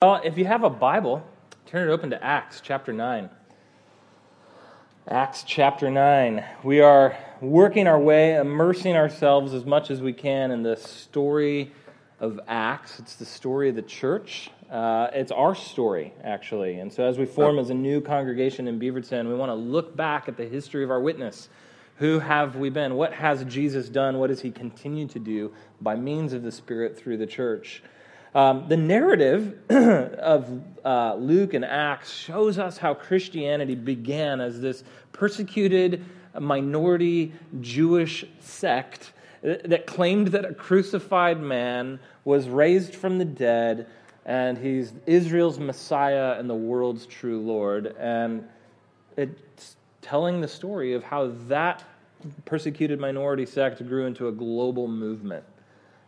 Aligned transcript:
Well, 0.00 0.20
if 0.22 0.38
you 0.38 0.44
have 0.44 0.62
a 0.62 0.70
Bible, 0.70 1.26
turn 1.66 1.88
it 1.88 1.92
open 1.92 2.10
to 2.10 2.24
Acts 2.24 2.60
chapter 2.60 2.92
9. 2.92 3.28
Acts 5.08 5.42
chapter 5.42 5.90
9. 5.90 6.44
We 6.62 6.80
are 6.80 7.18
working 7.40 7.88
our 7.88 7.98
way, 7.98 8.36
immersing 8.36 8.94
ourselves 8.94 9.52
as 9.54 9.64
much 9.64 9.90
as 9.90 10.00
we 10.00 10.12
can 10.12 10.52
in 10.52 10.62
the 10.62 10.76
story 10.76 11.72
of 12.20 12.38
Acts. 12.46 13.00
It's 13.00 13.16
the 13.16 13.24
story 13.24 13.70
of 13.70 13.74
the 13.74 13.82
church. 13.82 14.52
Uh, 14.70 15.08
it's 15.14 15.32
our 15.32 15.56
story, 15.56 16.14
actually. 16.22 16.78
And 16.78 16.92
so, 16.92 17.02
as 17.02 17.18
we 17.18 17.26
form 17.26 17.58
as 17.58 17.70
a 17.70 17.74
new 17.74 18.00
congregation 18.00 18.68
in 18.68 18.78
Beaverton, 18.78 19.26
we 19.26 19.34
want 19.34 19.50
to 19.50 19.56
look 19.56 19.96
back 19.96 20.28
at 20.28 20.36
the 20.36 20.46
history 20.46 20.84
of 20.84 20.92
our 20.92 21.00
witness. 21.00 21.48
Who 21.96 22.20
have 22.20 22.54
we 22.54 22.70
been? 22.70 22.94
What 22.94 23.14
has 23.14 23.42
Jesus 23.46 23.88
done? 23.88 24.18
What 24.18 24.28
does 24.28 24.42
he 24.42 24.52
continue 24.52 25.08
to 25.08 25.18
do 25.18 25.52
by 25.80 25.96
means 25.96 26.34
of 26.34 26.44
the 26.44 26.52
Spirit 26.52 26.96
through 26.96 27.16
the 27.16 27.26
church? 27.26 27.82
Um, 28.38 28.66
the 28.68 28.76
narrative 28.76 29.58
of 29.68 30.62
uh, 30.84 31.16
Luke 31.16 31.54
and 31.54 31.64
Acts 31.64 32.12
shows 32.12 32.56
us 32.56 32.78
how 32.78 32.94
Christianity 32.94 33.74
began 33.74 34.40
as 34.40 34.60
this 34.60 34.84
persecuted 35.10 36.04
minority 36.38 37.32
Jewish 37.60 38.24
sect 38.38 39.12
that 39.42 39.88
claimed 39.88 40.28
that 40.28 40.44
a 40.44 40.54
crucified 40.54 41.40
man 41.40 41.98
was 42.24 42.48
raised 42.48 42.94
from 42.94 43.18
the 43.18 43.24
dead 43.24 43.88
and 44.24 44.56
he's 44.56 44.92
Israel's 45.06 45.58
Messiah 45.58 46.36
and 46.38 46.48
the 46.48 46.54
world's 46.54 47.06
true 47.06 47.40
Lord. 47.40 47.96
And 47.98 48.46
it's 49.16 49.74
telling 50.00 50.40
the 50.40 50.46
story 50.46 50.92
of 50.92 51.02
how 51.02 51.32
that 51.48 51.82
persecuted 52.44 53.00
minority 53.00 53.46
sect 53.46 53.84
grew 53.88 54.06
into 54.06 54.28
a 54.28 54.32
global 54.32 54.86
movement 54.86 55.44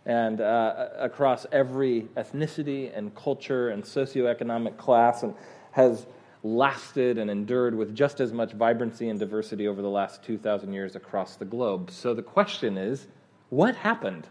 and 0.07 0.41
uh, 0.41 0.89
across 0.99 1.47
every 1.53 2.09
ethnicity 2.17 2.97
and 2.97 3.15
culture 3.15 3.69
and 3.71 3.85
socioeconomic 3.85 4.77
class, 4.77 5.23
and 5.23 5.35
has 5.73 6.07
lasted 6.43 7.19
and 7.19 7.31
endured 7.31 7.75
with 7.75 7.95
just 7.95 8.21
as 8.21 8.33
much 8.33 8.52
vibrancy 8.52 9.09
and 9.09 9.19
diversity 9.21 9.69
over 9.69 9.83
the 9.83 9.89
last 9.89 10.23
2,000 10.24 10.73
years 10.73 10.97
across 10.97 11.37
the 11.37 11.45
globe. 11.45 11.91
So 11.91 12.15
the 12.15 12.23
question 12.23 12.79
is 12.79 13.07
what 13.51 13.77
happened? 13.77 14.27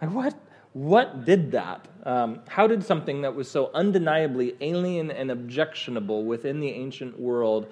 Like 0.00 0.12
what, 0.12 0.34
what 0.74 1.24
did 1.24 1.52
that? 1.52 1.88
Um, 2.04 2.40
how 2.48 2.66
did 2.66 2.84
something 2.84 3.22
that 3.22 3.34
was 3.34 3.50
so 3.50 3.70
undeniably 3.72 4.56
alien 4.60 5.10
and 5.10 5.30
objectionable 5.30 6.24
within 6.24 6.60
the 6.60 6.70
ancient 6.70 7.18
world 7.18 7.66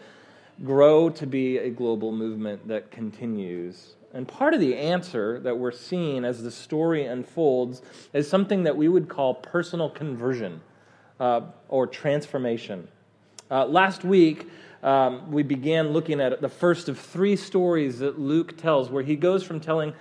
grow 0.65 1.11
to 1.11 1.27
be 1.27 1.59
a 1.59 1.71
global 1.71 2.13
movement 2.13 2.67
that 2.69 2.91
continues 2.91 3.97
and 4.13 4.27
part 4.27 4.55
of 4.55 4.61
the 4.61 4.77
answer 4.77 5.39
that 5.41 5.57
we're 5.57 5.71
seeing 5.71 6.25
as 6.25 6.43
the 6.43 6.51
story 6.51 7.05
unfolds 7.05 7.83
is 8.13 8.29
something 8.29 8.65
that 8.65 8.77
we 8.77 8.89
would 8.89 9.09
call 9.09 9.35
personal 9.35 9.89
conversion 9.89 10.61
uh, 11.21 11.43
or 11.69 11.87
transformation. 11.87 12.89
Uh, 13.51 13.67
last 13.67 14.05
week, 14.05 14.49
um, 14.83 15.31
we 15.31 15.43
began 15.43 15.91
looking 15.91 16.21
at 16.21 16.41
the 16.41 16.49
first 16.49 16.89
of 16.89 16.99
three 16.99 17.37
stories 17.37 17.99
that 17.99 18.19
Luke 18.19 18.57
tells, 18.57 18.91
where 18.91 19.03
he 19.03 19.15
goes 19.15 19.43
from 19.43 19.61
telling 19.61 19.93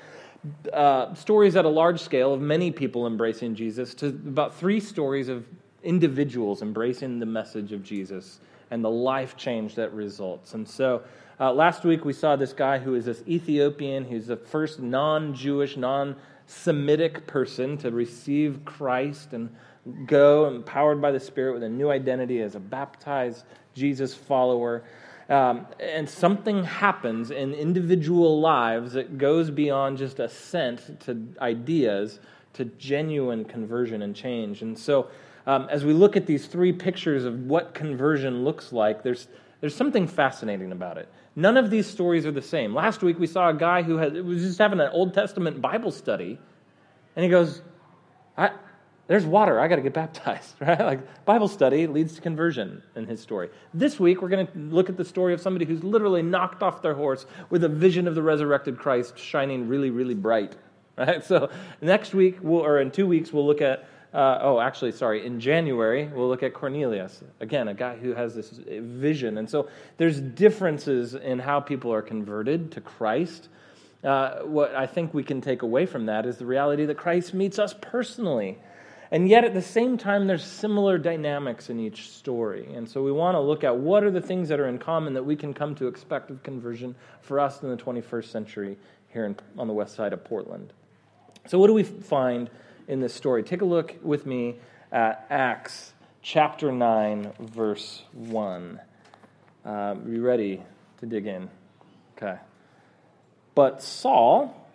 uh, 0.72 1.14
stories 1.14 1.56
at 1.56 1.66
a 1.66 1.70
large 1.70 2.00
scale 2.00 2.34
of 2.34 2.40
many 2.40 2.72
people 2.72 3.06
embracing 3.06 3.56
Jesus 3.56 3.94
to 3.96 4.08
about 4.08 4.56
three 4.56 4.80
stories 4.80 5.28
of 5.28 5.46
individuals 5.84 6.62
embracing 6.62 7.20
the 7.20 7.26
message 7.26 7.72
of 7.72 7.84
Jesus 7.84 8.40
and 8.72 8.84
the 8.84 8.90
life 8.90 9.36
change 9.36 9.76
that 9.76 9.94
results. 9.94 10.54
And 10.54 10.68
so, 10.68 11.02
uh, 11.40 11.54
last 11.54 11.84
week 11.84 12.04
we 12.04 12.14
saw 12.14 12.36
this 12.36 12.54
guy 12.54 12.80
who 12.80 12.96
is 12.96 13.06
this 13.06 13.24
Ethiopian, 13.28 14.04
who's 14.04 14.28
the 14.28 14.38
first 14.38 14.80
non 14.80 15.34
Jewish, 15.34 15.78
non 15.78 16.16
Semitic 16.48 17.28
person 17.28 17.78
to 17.78 17.92
receive 17.92 18.66
Christ 18.66 19.34
and 19.34 19.56
go 20.08 20.48
empowered 20.48 21.00
by 21.00 21.12
the 21.12 21.20
Spirit 21.20 21.54
with 21.54 21.62
a 21.62 21.70
new 21.70 21.92
identity 21.92 22.42
as 22.42 22.56
a 22.56 22.60
baptized 22.60 23.46
Jesus 23.76 24.16
follower. 24.16 24.84
Um, 25.30 25.68
and 25.80 26.10
something 26.10 26.64
happens 26.64 27.30
in 27.30 27.54
individual 27.54 28.42
lives 28.42 28.94
that 28.94 29.20
goes 29.20 29.52
beyond 29.52 30.00
just 30.00 30.20
assent 30.20 31.00
to 31.02 31.24
ideas 31.40 32.20
to 32.54 32.66
genuine 32.66 33.46
conversion 33.46 34.02
and 34.02 34.16
change. 34.16 34.64
And 34.64 34.78
so, 34.78 35.08
um, 35.46 35.68
as 35.70 35.86
we 35.86 35.94
look 35.94 36.18
at 36.18 36.26
these 36.26 36.48
three 36.48 36.74
pictures 36.74 37.26
of 37.26 37.42
what 37.46 37.76
conversion 37.76 38.44
looks 38.44 38.74
like, 38.74 39.04
there's, 39.04 39.28
there's 39.62 39.76
something 39.76 40.08
fascinating 40.08 40.72
about 40.72 40.98
it. 40.98 41.08
None 41.40 41.56
of 41.56 41.70
these 41.70 41.88
stories 41.88 42.26
are 42.26 42.34
the 42.34 42.42
same. 42.42 42.76
Last 42.76 43.02
week 43.02 43.18
we 43.18 43.26
saw 43.26 43.48
a 43.48 43.54
guy 43.54 43.82
who 43.82 43.96
had, 43.96 44.14
was 44.26 44.42
just 44.42 44.60
having 44.60 44.82
an 44.82 44.90
Old 44.92 45.14
Testament 45.14 45.62
Bible 45.62 45.90
study, 45.90 46.38
and 47.16 47.24
he 47.24 47.30
goes, 47.30 47.62
There's 49.08 49.26
water, 49.26 49.58
I 49.58 49.70
got 49.70 49.78
to 49.78 49.82
get 49.82 49.94
baptized, 49.94 50.56
right? 50.60 50.78
Like 50.78 51.24
Bible 51.24 51.48
study 51.48 51.88
leads 51.88 52.16
to 52.16 52.22
conversion 52.22 52.84
in 52.98 53.06
his 53.06 53.22
story. 53.22 53.50
This 53.74 54.02
week 54.02 54.22
we're 54.22 54.28
going 54.28 54.48
to 54.48 54.58
look 54.58 54.90
at 54.90 54.98
the 54.98 55.06
story 55.06 55.34
of 55.34 55.40
somebody 55.40 55.64
who's 55.64 55.82
literally 55.82 56.22
knocked 56.22 56.62
off 56.62 56.82
their 56.82 56.94
horse 56.94 57.26
with 57.50 57.64
a 57.64 57.70
vision 57.70 58.06
of 58.06 58.16
the 58.16 58.22
resurrected 58.22 58.78
Christ 58.78 59.18
shining 59.18 59.70
really, 59.70 59.92
really 59.92 60.16
bright, 60.16 60.58
right? 60.98 61.24
So 61.24 61.50
next 61.80 62.14
week, 62.14 62.40
we'll, 62.42 62.66
or 62.66 62.82
in 62.82 62.92
two 62.92 63.08
weeks, 63.08 63.32
we'll 63.32 63.48
look 63.48 63.62
at 63.62 63.88
uh, 64.14 64.40
oh, 64.42 64.60
actually, 64.60 64.92
sorry, 64.92 65.24
in 65.26 65.40
January, 65.40 66.08
we'll 66.08 66.28
look 66.28 66.42
at 66.42 66.54
Cornelius. 66.54 67.24
Again, 67.40 67.68
a 67.68 67.76
guy 67.76 67.96
who 67.96 68.16
has 68.16 68.34
this 68.34 68.50
vision. 68.50 69.38
And 69.38 69.48
so 69.48 69.70
there's 69.98 70.20
differences 70.20 71.14
in 71.14 71.38
how 71.38 71.60
people 71.60 71.94
are 71.94 72.02
converted 72.02 72.72
to 72.72 72.82
Christ. 72.82 73.50
Uh, 74.04 74.40
what 74.40 74.74
I 74.74 74.88
think 74.88 75.14
we 75.14 75.24
can 75.24 75.42
take 75.42 75.62
away 75.62 75.86
from 75.86 76.08
that 76.08 76.26
is 76.26 76.38
the 76.38 76.46
reality 76.46 76.86
that 76.86 76.98
Christ 76.98 77.36
meets 77.36 77.60
us 77.60 77.76
personally. 77.80 78.58
And 79.12 79.30
yet, 79.30 79.44
at 79.44 79.54
the 79.54 79.62
same 79.62 79.98
time, 79.98 80.26
there's 80.26 80.44
similar 80.44 80.98
dynamics 80.98 81.70
in 81.70 81.80
each 81.80 82.10
story. 82.10 82.74
And 82.74 82.90
so 82.90 83.04
we 83.04 83.12
want 83.12 83.36
to 83.36 83.40
look 83.40 83.64
at 83.64 83.76
what 83.76 84.04
are 84.04 84.12
the 84.12 84.22
things 84.22 84.50
that 84.50 84.60
are 84.60 84.68
in 84.68 84.80
common 84.80 85.14
that 85.14 85.24
we 85.24 85.36
can 85.36 85.54
come 85.54 85.76
to 85.76 85.88
expect 85.88 86.32
of 86.32 86.42
conversion 86.42 86.96
for 87.22 87.40
us 87.40 87.62
in 87.62 87.70
the 87.70 87.78
21st 87.78 88.26
century 88.26 88.78
here 89.10 89.26
in, 89.26 89.36
on 89.58 89.68
the 89.68 89.74
west 89.74 89.96
side 89.96 90.14
of 90.14 90.24
Portland. 90.24 90.74
So, 91.48 91.60
what 91.60 91.68
do 91.68 91.74
we 91.74 91.84
find? 91.84 92.50
In 92.90 93.00
this 93.00 93.14
story. 93.14 93.44
Take 93.44 93.62
a 93.62 93.66
look 93.66 93.96
with 94.02 94.26
me 94.26 94.56
at 94.92 95.28
Acts 95.30 95.94
chapter 96.24 96.72
9, 96.72 97.32
verse 97.40 98.02
1. 98.14 98.82
Uh, 99.64 99.96
you 100.08 100.26
ready 100.26 100.64
to 100.98 101.06
dig 101.06 101.28
in? 101.28 101.50
Okay. 102.18 102.38
But 103.54 103.84
Saul, 103.84 104.68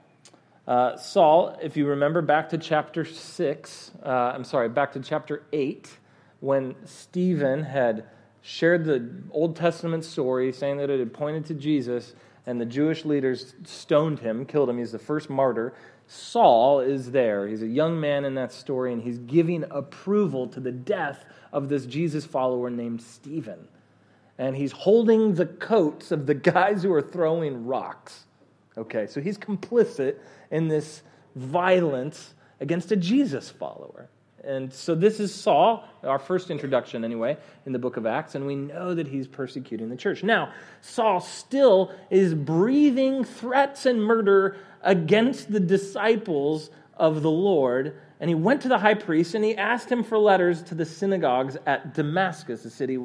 uh, 0.68 0.96
Saul, 0.96 1.58
if 1.60 1.76
you 1.76 1.88
remember 1.88 2.22
back 2.22 2.50
to 2.50 2.58
chapter 2.58 3.04
6, 3.04 3.90
uh, 4.04 4.08
I'm 4.08 4.44
sorry, 4.44 4.68
back 4.68 4.92
to 4.92 5.00
chapter 5.00 5.42
8, 5.52 5.98
when 6.38 6.76
Stephen 6.84 7.64
had 7.64 8.04
shared 8.42 8.84
the 8.84 9.10
Old 9.32 9.56
Testament 9.56 10.04
story 10.04 10.52
saying 10.52 10.76
that 10.76 10.88
it 10.88 11.00
had 11.00 11.12
pointed 11.12 11.46
to 11.46 11.54
Jesus, 11.54 12.14
and 12.46 12.60
the 12.60 12.66
Jewish 12.66 13.04
leaders 13.04 13.54
stoned 13.64 14.20
him, 14.20 14.44
killed 14.44 14.68
him. 14.68 14.78
He's 14.78 14.92
the 14.92 14.98
first 14.98 15.30
martyr. 15.30 15.74
Saul 16.06 16.80
is 16.80 17.10
there. 17.10 17.48
He's 17.48 17.62
a 17.62 17.66
young 17.66 17.98
man 18.00 18.24
in 18.24 18.34
that 18.34 18.52
story, 18.52 18.92
and 18.92 19.02
he's 19.02 19.18
giving 19.18 19.64
approval 19.70 20.46
to 20.48 20.60
the 20.60 20.72
death 20.72 21.24
of 21.52 21.68
this 21.68 21.86
Jesus 21.86 22.24
follower 22.24 22.70
named 22.70 23.00
Stephen. 23.00 23.68
And 24.38 24.56
he's 24.56 24.72
holding 24.72 25.34
the 25.34 25.46
coats 25.46 26.10
of 26.10 26.26
the 26.26 26.34
guys 26.34 26.82
who 26.82 26.92
are 26.92 27.02
throwing 27.02 27.66
rocks. 27.66 28.24
Okay, 28.76 29.06
so 29.06 29.20
he's 29.20 29.38
complicit 29.38 30.16
in 30.50 30.68
this 30.68 31.02
violence 31.36 32.34
against 32.60 32.92
a 32.92 32.96
Jesus 32.96 33.48
follower. 33.50 34.08
And 34.42 34.72
so 34.72 34.94
this 34.94 35.20
is 35.20 35.34
Saul, 35.34 35.88
our 36.02 36.18
first 36.18 36.50
introduction 36.50 37.04
anyway, 37.04 37.38
in 37.64 37.72
the 37.72 37.78
book 37.78 37.96
of 37.96 38.04
Acts, 38.04 38.34
and 38.34 38.46
we 38.46 38.54
know 38.54 38.94
that 38.94 39.08
he's 39.08 39.26
persecuting 39.26 39.88
the 39.88 39.96
church. 39.96 40.22
Now, 40.22 40.52
Saul 40.82 41.20
still 41.20 41.92
is 42.10 42.34
breathing 42.34 43.24
threats 43.24 43.86
and 43.86 44.02
murder 44.02 44.58
against 44.84 45.50
the 45.50 45.60
disciples 45.60 46.70
of 46.96 47.22
the 47.22 47.30
Lord. 47.30 47.96
And 48.20 48.30
he 48.30 48.34
went 48.34 48.62
to 48.62 48.68
the 48.68 48.78
high 48.78 48.94
priest 48.94 49.34
and 49.34 49.44
he 49.44 49.56
asked 49.56 49.90
him 49.90 50.04
for 50.04 50.16
letters 50.18 50.62
to 50.64 50.74
the 50.74 50.84
synagogues 50.84 51.56
at 51.66 51.94
Damascus, 51.94 52.64
a 52.64 52.70
city 52.70 52.98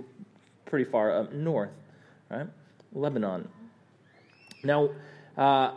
pretty 0.65 0.85
far 0.85 1.19
up 1.19 1.33
north, 1.33 1.71
right? 2.29 2.47
Lebanon. 2.93 3.47
Now, 4.63 4.89
uh, 5.37 5.71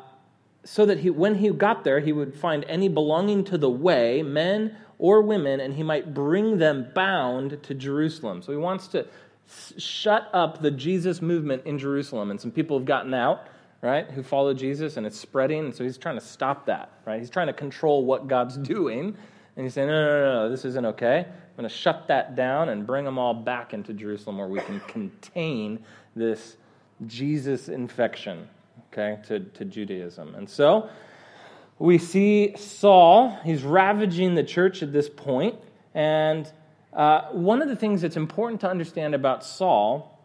so 0.64 0.86
that 0.86 1.00
he, 1.00 1.10
when 1.10 1.36
he 1.36 1.50
got 1.50 1.82
there, 1.84 2.00
he 2.00 2.12
would 2.12 2.34
find 2.34 2.64
any 2.68 2.88
belonging 2.88 3.44
to 3.44 3.58
the 3.58 3.70
way, 3.70 4.22
men 4.22 4.76
or 4.98 5.22
women, 5.22 5.60
and 5.60 5.74
he 5.74 5.82
might 5.82 6.14
bring 6.14 6.58
them 6.58 6.86
bound 6.94 7.60
to 7.64 7.74
Jerusalem. 7.74 8.42
So 8.42 8.52
he 8.52 8.58
wants 8.58 8.86
to 8.88 9.06
shut 9.76 10.28
up 10.32 10.62
the 10.62 10.70
Jesus 10.70 11.20
movement 11.20 11.62
in 11.66 11.78
Jerusalem. 11.78 12.30
And 12.30 12.40
some 12.40 12.52
people 12.52 12.78
have 12.78 12.86
gotten 12.86 13.12
out 13.12 13.48
right, 13.90 14.10
who 14.10 14.22
follow 14.22 14.54
Jesus 14.54 14.96
and 14.96 15.06
it's 15.06 15.18
spreading. 15.18 15.64
And 15.64 15.74
so 15.74 15.82
he's 15.84 15.98
trying 15.98 16.14
to 16.14 16.24
stop 16.24 16.66
that, 16.66 16.92
right? 17.04 17.18
He's 17.18 17.30
trying 17.30 17.48
to 17.48 17.52
control 17.52 18.04
what 18.04 18.28
God's 18.28 18.56
doing. 18.56 19.16
And 19.56 19.64
he's 19.64 19.74
saying, 19.74 19.88
no, 19.88 20.04
no, 20.04 20.20
no, 20.20 20.42
no, 20.44 20.50
this 20.50 20.64
isn't 20.64 20.86
okay. 20.86 21.26
I'm 21.26 21.56
going 21.56 21.68
to 21.68 21.74
shut 21.74 22.06
that 22.08 22.36
down 22.36 22.68
and 22.70 22.86
bring 22.86 23.04
them 23.04 23.18
all 23.18 23.34
back 23.34 23.74
into 23.74 23.92
Jerusalem 23.92 24.38
where 24.38 24.46
we 24.46 24.60
can 24.60 24.80
contain 24.88 25.84
this 26.14 26.56
Jesus 27.06 27.68
infection, 27.68 28.48
okay, 28.92 29.20
to, 29.26 29.40
to 29.40 29.64
Judaism. 29.64 30.34
And 30.36 30.48
so 30.48 30.88
we 31.78 31.98
see 31.98 32.54
Saul, 32.56 33.36
he's 33.44 33.64
ravaging 33.64 34.36
the 34.36 34.44
church 34.44 34.82
at 34.82 34.92
this 34.92 35.08
point, 35.08 35.56
and 35.94 36.50
uh, 36.92 37.22
one 37.32 37.60
of 37.60 37.68
the 37.68 37.76
things 37.76 38.02
that's 38.02 38.16
important 38.16 38.60
to 38.60 38.70
understand 38.70 39.14
about 39.14 39.44
Saul 39.44 40.18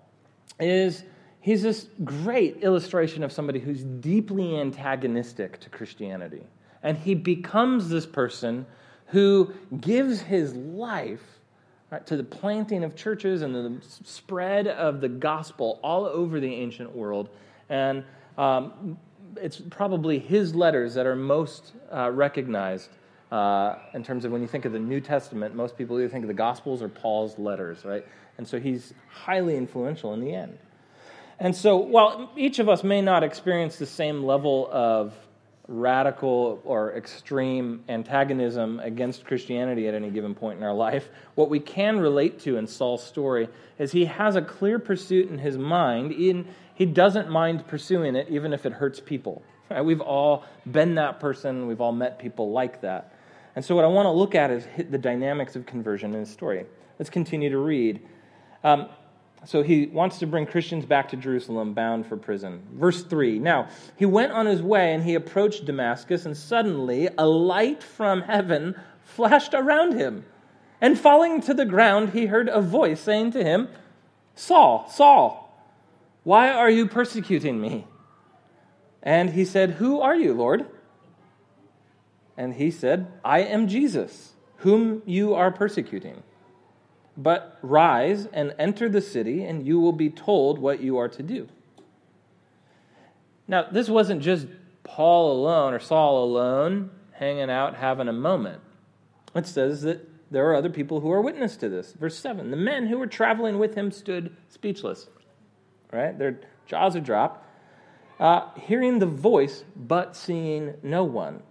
is 0.60 1.04
he's 1.48 1.62
this 1.62 1.88
great 2.04 2.58
illustration 2.58 3.24
of 3.24 3.32
somebody 3.32 3.58
who's 3.58 3.82
deeply 3.82 4.60
antagonistic 4.60 5.58
to 5.62 5.70
Christianity. 5.70 6.44
And 6.84 6.98
he 6.98 7.16
becomes 7.16 7.88
this 7.88 8.06
person 8.06 8.66
who 9.08 9.54
gives 9.80 10.20
his 10.20 10.54
life 10.54 11.24
right, 11.90 12.06
to 12.06 12.18
the 12.18 12.24
planting 12.26 12.84
of 12.84 12.98
churches 12.98 13.44
and 13.44 13.56
the 13.56 13.82
spread 14.04 14.68
of 14.68 15.00
the 15.00 15.08
gospel 15.08 15.80
all 15.82 16.06
over 16.06 16.42
the 16.42 16.54
ancient 16.54 16.94
world. 16.94 17.30
And 17.70 18.04
um, 18.38 18.98
it's 19.38 19.62
probably 19.70 20.20
his 20.20 20.54
letters 20.54 20.96
that 20.96 21.06
are 21.06 21.16
most 21.16 21.72
uh, 21.94 22.12
recognized 22.12 22.90
uh, 23.32 23.76
in 23.94 24.04
terms 24.04 24.26
of 24.26 24.34
when 24.34 24.42
you 24.42 24.50
think 24.50 24.66
of 24.66 24.74
the 24.74 24.80
New 24.80 25.00
Testament. 25.00 25.56
Most 25.56 25.78
people 25.78 25.98
either 25.98 26.10
think 26.10 26.26
of 26.26 26.28
the 26.28 26.34
Gospels 26.34 26.82
or 26.82 26.90
Paul's 26.90 27.40
letters, 27.40 27.86
right? 27.86 28.06
And 28.38 28.46
so 28.46 28.60
he's 28.60 28.94
highly 29.10 29.56
influential 29.56 30.14
in 30.14 30.20
the 30.20 30.34
end. 30.36 30.58
And 31.40 31.56
so, 31.56 31.78
while 31.78 32.32
each 32.36 32.60
of 32.60 32.68
us 32.68 32.84
may 32.84 33.02
not 33.02 33.24
experience 33.24 33.78
the 33.78 33.86
same 33.86 34.24
level 34.24 34.68
of 34.72 35.14
radical 35.68 36.62
or 36.64 36.94
extreme 36.94 37.84
antagonism 37.90 38.80
against 38.80 39.26
Christianity 39.26 39.88
at 39.88 39.94
any 39.94 40.10
given 40.10 40.34
point 40.34 40.58
in 40.58 40.64
our 40.64 40.74
life, 40.74 41.10
what 41.36 41.50
we 41.50 41.60
can 41.60 42.00
relate 42.00 42.40
to 42.42 42.58
in 42.58 42.66
Saul's 42.66 43.04
story 43.04 43.50
is 43.78 43.92
he 43.92 44.06
has 44.06 44.36
a 44.36 44.42
clear 44.42 44.80
pursuit 44.80 45.30
in 45.30 45.38
his 45.38 45.58
mind. 45.58 46.12
In, 46.12 46.48
he 46.74 46.86
doesn't 46.86 47.30
mind 47.30 47.68
pursuing 47.68 48.16
it, 48.16 48.28
even 48.30 48.54
if 48.54 48.66
it 48.66 48.74
hurts 48.74 49.00
people. 49.00 49.44
Right? 49.70 49.82
We've 49.82 50.02
all 50.02 50.46
been 50.72 50.96
that 50.96 51.20
person, 51.20 51.68
we've 51.68 51.82
all 51.82 51.92
met 51.92 52.18
people 52.18 52.52
like 52.52 52.82
that. 52.82 53.14
And 53.56 53.64
so, 53.64 53.76
what 53.76 53.84
I 53.84 53.88
want 53.88 54.06
to 54.06 54.12
look 54.12 54.34
at 54.34 54.50
is 54.50 54.66
the 54.90 54.98
dynamics 54.98 55.56
of 55.56 55.66
conversion 55.66 56.14
in 56.14 56.22
his 56.22 56.30
story. 56.30 56.66
Let's 56.98 57.10
continue 57.10 57.50
to 57.50 57.58
read. 57.58 58.02
Um, 58.64 58.90
so 59.46 59.62
he 59.62 59.86
wants 59.86 60.20
to 60.20 60.28
bring 60.28 60.46
Christians 60.46 60.86
back 60.86 61.10
to 61.10 61.18
Jerusalem, 61.18 61.74
bound 61.74 62.08
for 62.08 62.18
prison. 62.18 62.62
Verse 62.74 63.04
3 63.04 63.40
Now, 63.40 63.70
he 63.96 64.06
went 64.06 64.32
on 64.32 64.46
his 64.46 64.62
way 64.62 64.94
and 64.94 65.04
he 65.04 65.16
approached 65.16 65.66
Damascus, 65.66 66.26
and 66.26 66.36
suddenly 66.36 67.10
a 67.18 67.28
light 67.28 67.84
from 67.84 68.22
heaven 68.22 68.76
flashed 69.04 69.54
around 69.54 69.94
him. 69.94 70.26
And 70.82 71.00
falling 71.00 71.42
to 71.42 71.54
the 71.54 71.66
ground, 71.66 72.10
he 72.10 72.28
heard 72.28 72.50
a 72.50 72.62
voice 72.62 73.00
saying 73.00 73.32
to 73.32 73.44
him, 73.44 73.70
Saul, 74.36 74.88
Saul, 74.90 75.48
why 76.24 76.52
are 76.52 76.70
you 76.70 76.88
persecuting 76.88 77.60
me? 77.60 77.88
And 79.02 79.30
he 79.30 79.46
said, 79.46 79.72
Who 79.72 80.02
are 80.02 80.16
you, 80.16 80.34
Lord? 80.34 80.66
And 82.36 82.54
he 82.54 82.70
said, 82.70 83.08
I 83.24 83.40
am 83.40 83.68
Jesus, 83.68 84.34
whom 84.58 85.02
you 85.06 85.34
are 85.34 85.52
persecuting. 85.52 86.22
But 87.18 87.58
rise 87.62 88.28
and 88.28 88.54
enter 88.60 88.88
the 88.88 89.02
city, 89.02 89.44
and 89.44 89.66
you 89.66 89.80
will 89.80 89.92
be 89.92 90.10
told 90.10 90.60
what 90.60 90.82
you 90.82 90.98
are 90.98 91.10
to 91.10 91.24
do. 91.24 91.48
Now, 93.48 93.68
this 93.72 93.90
wasn't 93.90 94.22
just 94.22 94.48
Paul 94.84 95.32
alone 95.32 95.74
or 95.74 95.80
Saul 95.80 96.24
alone 96.24 96.92
hanging 97.14 97.50
out, 97.50 97.76
having 97.76 98.08
a 98.08 98.14
moment. 98.14 98.62
It 99.36 99.48
says 99.48 99.82
that 99.82 100.08
there 100.30 100.50
are 100.50 100.56
other 100.56 100.70
people 100.70 101.00
who 101.00 101.12
are 101.12 101.22
witness 101.22 101.56
to 101.58 101.70
this. 101.70 101.94
Verse 101.94 102.18
7 102.18 102.52
The 102.52 102.58
men 102.58 102.88
who 102.88 103.00
were 103.00 103.08
traveling 103.08 103.60
with 103.60 103.76
him 103.76 103.92
stood 103.92 104.36
speechless. 104.50 105.08
Right? 105.92 106.18
Their 106.18 106.40
jaws 106.66 106.96
are 106.96 107.02
dropped, 107.02 107.46
uh, 108.20 108.50
hearing 108.56 109.00
the 109.00 109.06
voice, 109.06 109.64
but 109.76 110.16
seeing 110.16 110.74
no 110.84 111.04
one. 111.04 111.44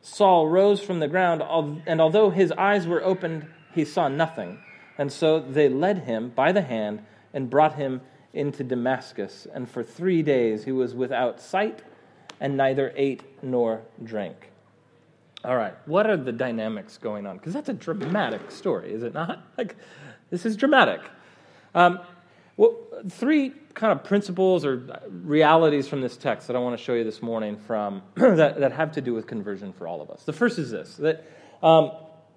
Saul 0.00 0.48
rose 0.48 0.80
from 0.80 1.00
the 1.00 1.08
ground, 1.08 1.42
and 1.86 2.00
although 2.00 2.30
his 2.30 2.52
eyes 2.52 2.86
were 2.86 3.02
opened, 3.02 3.46
he 3.72 3.84
saw 3.84 4.08
nothing. 4.08 4.58
And 4.98 5.12
so 5.12 5.40
they 5.40 5.68
led 5.68 5.98
him 5.98 6.30
by 6.30 6.52
the 6.52 6.62
hand 6.62 7.04
and 7.32 7.50
brought 7.50 7.74
him 7.74 8.00
into 8.32 8.64
Damascus. 8.64 9.46
And 9.52 9.68
for 9.68 9.82
three 9.82 10.22
days 10.22 10.64
he 10.64 10.72
was 10.72 10.94
without 10.94 11.40
sight 11.40 11.82
and 12.40 12.56
neither 12.56 12.92
ate 12.96 13.22
nor 13.42 13.82
drank. 14.02 14.50
All 15.44 15.56
right, 15.56 15.74
what 15.86 16.08
are 16.08 16.16
the 16.16 16.32
dynamics 16.32 16.96
going 16.96 17.26
on? 17.26 17.36
Because 17.36 17.52
that's 17.52 17.68
a 17.68 17.74
dramatic 17.74 18.50
story, 18.50 18.92
is 18.92 19.02
it 19.02 19.14
not? 19.14 19.44
Like, 19.58 19.76
this 20.30 20.46
is 20.46 20.56
dramatic. 20.56 21.00
Um, 21.74 22.00
well, 22.56 22.76
three 23.08 23.52
kind 23.74 23.92
of 23.92 24.04
principles 24.04 24.64
or 24.64 25.00
realities 25.10 25.86
from 25.86 26.00
this 26.00 26.16
text 26.16 26.46
that 26.46 26.56
I 26.56 26.58
want 26.60 26.76
to 26.78 26.82
show 26.82 26.94
you 26.94 27.04
this 27.04 27.20
morning 27.20 27.56
from 27.56 28.02
that, 28.14 28.58
that 28.58 28.72
have 28.72 28.92
to 28.92 29.00
do 29.00 29.12
with 29.12 29.26
conversion 29.26 29.72
for 29.72 29.86
all 29.86 30.00
of 30.00 30.10
us. 30.10 30.24
The 30.24 30.32
first 30.32 30.58
is 30.58 30.70
this 30.70 30.96
that 30.96 31.24
um, 31.62 31.92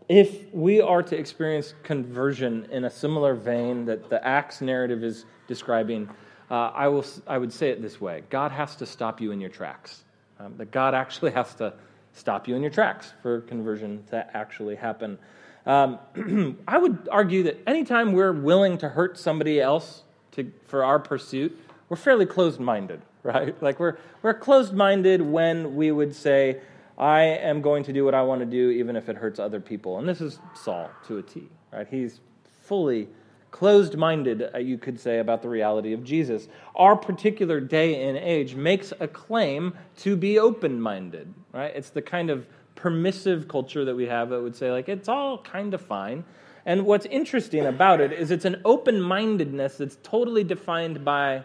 if 0.10 0.54
we 0.54 0.82
are 0.82 1.04
to 1.04 1.18
experience 1.18 1.74
conversion 1.84 2.68
in 2.72 2.86
a 2.86 2.90
similar 2.90 3.36
vein 3.36 3.86
that 3.86 4.10
the 4.10 4.26
Acts 4.26 4.62
narrative 4.62 5.04
is 5.04 5.26
describing, 5.48 6.10
uh, 6.50 6.72
I, 6.74 6.88
will, 6.88 7.06
I 7.28 7.38
would 7.38 7.52
say 7.52 7.70
it 7.70 7.82
this 7.82 8.00
way 8.00 8.24
God 8.30 8.52
has 8.52 8.76
to 8.78 8.86
stop 8.86 9.20
you 9.20 9.32
in 9.32 9.42
your 9.42 9.50
tracks. 9.50 10.04
Um, 10.40 10.56
that 10.58 10.70
God 10.70 10.94
actually 10.94 11.32
has 11.32 11.56
to 11.56 11.74
stop 12.14 12.48
you 12.48 12.56
in 12.56 12.62
your 12.62 12.72
tracks 12.72 13.14
for 13.24 13.42
conversion 13.42 14.04
to 14.12 14.38
actually 14.38 14.76
happen. 14.76 15.18
Um, 15.66 16.00
I 16.68 16.78
would 16.78 17.10
argue 17.12 17.44
that 17.44 17.68
anytime 17.68 18.14
we're 18.14 18.34
willing 18.34 18.78
to 18.80 18.90
hurt 18.90 19.18
somebody 19.18 19.60
else 19.60 20.04
to, 20.34 20.52
for 20.68 20.84
our 20.84 21.00
pursuit, 21.00 21.60
we're 21.90 21.98
fairly 21.98 22.26
closed 22.26 22.60
minded, 22.60 23.02
right? 23.24 23.62
Like 23.64 23.80
we're, 23.80 23.98
we're 24.22 24.36
closed 24.36 24.74
minded 24.74 25.22
when 25.22 25.76
we 25.76 25.92
would 25.92 26.16
say, 26.16 26.62
I 26.98 27.22
am 27.22 27.62
going 27.62 27.84
to 27.84 27.94
do 27.94 28.04
what 28.04 28.16
I 28.16 28.24
want 28.24 28.42
to 28.42 28.46
do, 28.46 28.72
even 28.72 28.96
if 28.96 29.08
it 29.08 29.18
hurts 29.18 29.40
other 29.40 29.60
people. 29.60 30.00
And 30.00 30.10
this 30.10 30.22
is 30.22 30.40
Saul 30.56 30.90
to 31.08 31.20
a 31.20 31.22
T, 31.22 31.50
right? 31.72 31.88
He's 31.88 32.22
fully 32.64 33.08
closed 33.52 33.96
minded, 33.96 34.50
uh, 34.54 34.58
you 34.58 34.78
could 34.78 35.00
say, 35.00 35.20
about 35.20 35.42
the 35.42 35.50
reality 35.50 35.94
of 35.94 36.04
Jesus. 36.04 36.48
Our 36.76 36.96
particular 36.96 37.60
day 37.60 38.08
and 38.08 38.18
age 38.18 38.56
makes 38.56 38.94
a 39.00 39.08
claim 39.08 39.74
to 39.98 40.16
be 40.16 40.40
open 40.40 40.82
minded, 40.82 41.34
right? 41.54 41.72
It's 41.76 41.90
the 41.92 42.02
kind 42.02 42.30
of 42.30 42.48
permissive 42.76 43.48
culture 43.48 43.86
that 43.86 43.96
we 43.96 44.06
have 44.08 44.30
that 44.30 44.42
would 44.42 44.56
say, 44.56 44.72
like, 44.72 44.90
it's 44.90 45.08
all 45.08 45.40
kind 45.40 45.74
of 45.74 45.82
fine. 45.82 46.24
And 46.66 46.86
what's 46.86 47.06
interesting 47.06 47.66
about 47.66 48.02
it 48.02 48.12
is 48.12 48.30
it's 48.32 48.46
an 48.46 48.62
open 48.66 49.02
mindedness 49.02 49.78
that's 49.78 49.98
totally 50.04 50.44
defined 50.44 51.06
by 51.06 51.44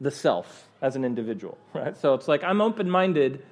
the 0.00 0.10
self 0.10 0.68
as 0.80 0.96
an 0.96 1.04
individual, 1.04 1.58
right? 1.74 1.96
So 1.96 2.14
it's 2.14 2.28
like, 2.28 2.42
I'm 2.42 2.60
open 2.60 2.88
minded 2.88 3.44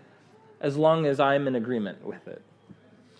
as 0.61 0.77
long 0.77 1.07
as 1.07 1.21
I'm 1.21 1.47
in 1.47 1.55
agreement 1.55 2.05
with 2.05 2.27
it. 2.29 2.43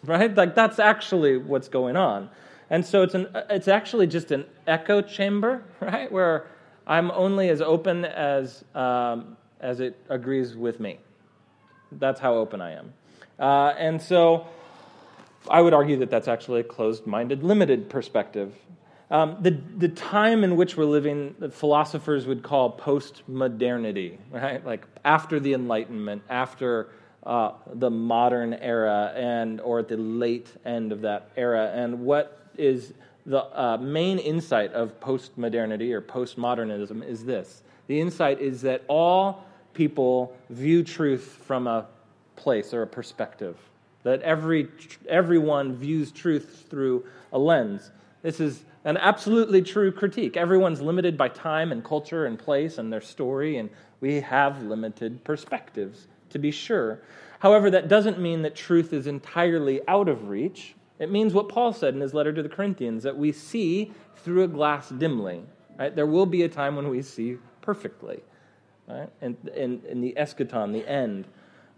Right? 0.05 0.35
Like 0.35 0.55
that's 0.55 0.79
actually 0.79 1.37
what's 1.37 1.69
going 1.69 1.97
on. 1.97 2.31
And 2.71 2.85
so 2.85 3.03
it's 3.03 3.15
an 3.15 3.29
it's 3.51 3.69
actually 3.69 4.07
just 4.07 4.31
an 4.31 4.45
echo 4.67 5.01
chamber, 5.01 5.65
right? 5.81 6.11
Where 6.11 6.47
I'm 6.87 7.11
only 7.11 7.49
as 7.49 7.61
open 7.61 8.05
as 8.05 8.65
um, 8.75 9.37
as 9.61 9.81
it 9.81 9.99
agrees 10.09 10.57
with 10.57 10.81
me. 10.81 10.99
That's 11.93 12.21
how 12.21 12.35
open 12.35 12.61
I 12.61 12.73
am. 12.73 12.93
Uh, 13.39 13.75
and 13.79 14.01
so 14.01 14.47
I 15.49 15.61
would 15.61 15.75
argue 15.75 15.99
that 15.99 16.11
that's 16.11 16.29
actually 16.29 16.61
a 16.61 16.65
closed 16.65 17.07
minded, 17.07 17.43
limited 17.43 17.89
perspective. 17.89 18.55
Um, 19.11 19.37
the, 19.41 19.53
the 19.77 19.89
time 19.89 20.43
in 20.43 20.57
which 20.57 20.77
we're 20.77 20.85
living, 20.85 21.37
philosophers 21.53 22.27
would 22.27 22.43
call 22.43 22.71
post 22.71 23.23
modernity, 23.29 24.19
right? 24.31 24.65
Like 24.65 24.85
after 25.05 25.39
the 25.39 25.55
Enlightenment, 25.55 26.23
after 26.29 26.89
uh, 27.27 27.53
the 27.75 27.91
modern 27.91 28.55
era 28.55 29.13
and 29.17 29.61
or 29.61 29.81
at 29.81 29.89
the 29.89 29.97
late 29.97 30.49
end 30.65 30.93
of 30.93 31.01
that 31.01 31.31
era 31.37 31.73
and 31.75 31.99
what 31.99 32.49
is 32.57 32.95
the 33.27 33.43
uh, 33.61 33.77
main 33.79 34.19
insight 34.19 34.73
of 34.73 34.99
postmodernity 35.01 35.93
or 35.93 36.01
postmodernism 36.01 37.05
is 37.05 37.25
this. 37.25 37.63
The 37.89 38.01
insight 38.01 38.41
is 38.41 38.63
that 38.63 38.85
all 38.87 39.45
people 39.75 40.37
view 40.51 40.85
truth 40.85 41.41
from 41.45 41.67
a 41.67 41.87
place 42.37 42.73
or 42.73 42.83
a 42.83 42.87
perspective 42.87 43.57
that 44.05 44.23
every 44.23 44.69
everyone 45.09 45.75
views 45.75 46.13
truth 46.13 46.67
through 46.71 47.05
a 47.33 47.39
lens. 47.39 47.91
This 48.23 48.39
is 48.39 48.63
an 48.85 48.97
absolutely 48.99 49.63
true 49.63 49.91
critique. 49.91 50.37
Everyone's 50.37 50.81
limited 50.81 51.19
by 51.19 51.29
time 51.29 51.73
and 51.73 51.85
culture 51.85 52.27
and 52.27 52.39
place 52.39 52.79
and 52.79 52.93
their 52.93 53.01
story 53.01 53.57
and 53.57 53.69
we 54.01 54.21
have 54.21 54.63
limited 54.63 55.25
perspectives 55.25 56.07
to 56.31 56.39
be 56.39 56.51
sure. 56.51 57.01
However, 57.39 57.71
that 57.71 57.89
doesn't 57.89 58.19
mean 58.19 58.43
that 58.43 58.55
truth 58.55 58.93
is 58.93 59.07
entirely 59.07 59.81
out 59.89 60.09
of 60.09 60.29
reach. 60.29 60.75
It 60.99 61.11
means 61.11 61.35
what 61.35 61.49
Paul 61.49 61.73
said 61.73 61.95
in 61.95 62.01
his 62.01 62.15
letter 62.15 62.33
to 62.33 62.43
the 62.43 62.49
Corinthians 62.49 63.03
that 63.03 63.17
we 63.17 63.33
see 63.33 63.93
through 64.17 64.45
a 64.45 64.49
glass 64.49 64.89
dimly. 64.89 65.43
Right? 65.79 65.95
There 65.95 66.07
will 66.07 66.27
be 66.27 66.43
a 66.43 66.49
time 66.49 66.75
when 66.77 66.89
we 66.89 67.03
see 67.03 67.37
perfectly. 67.61 68.21
Right? 68.89 69.11
And 69.21 69.37
in, 69.55 69.83
in 69.89 70.01
the 70.01 70.15
eschaton, 70.17 70.73
the 70.73 70.89
end. 70.89 71.27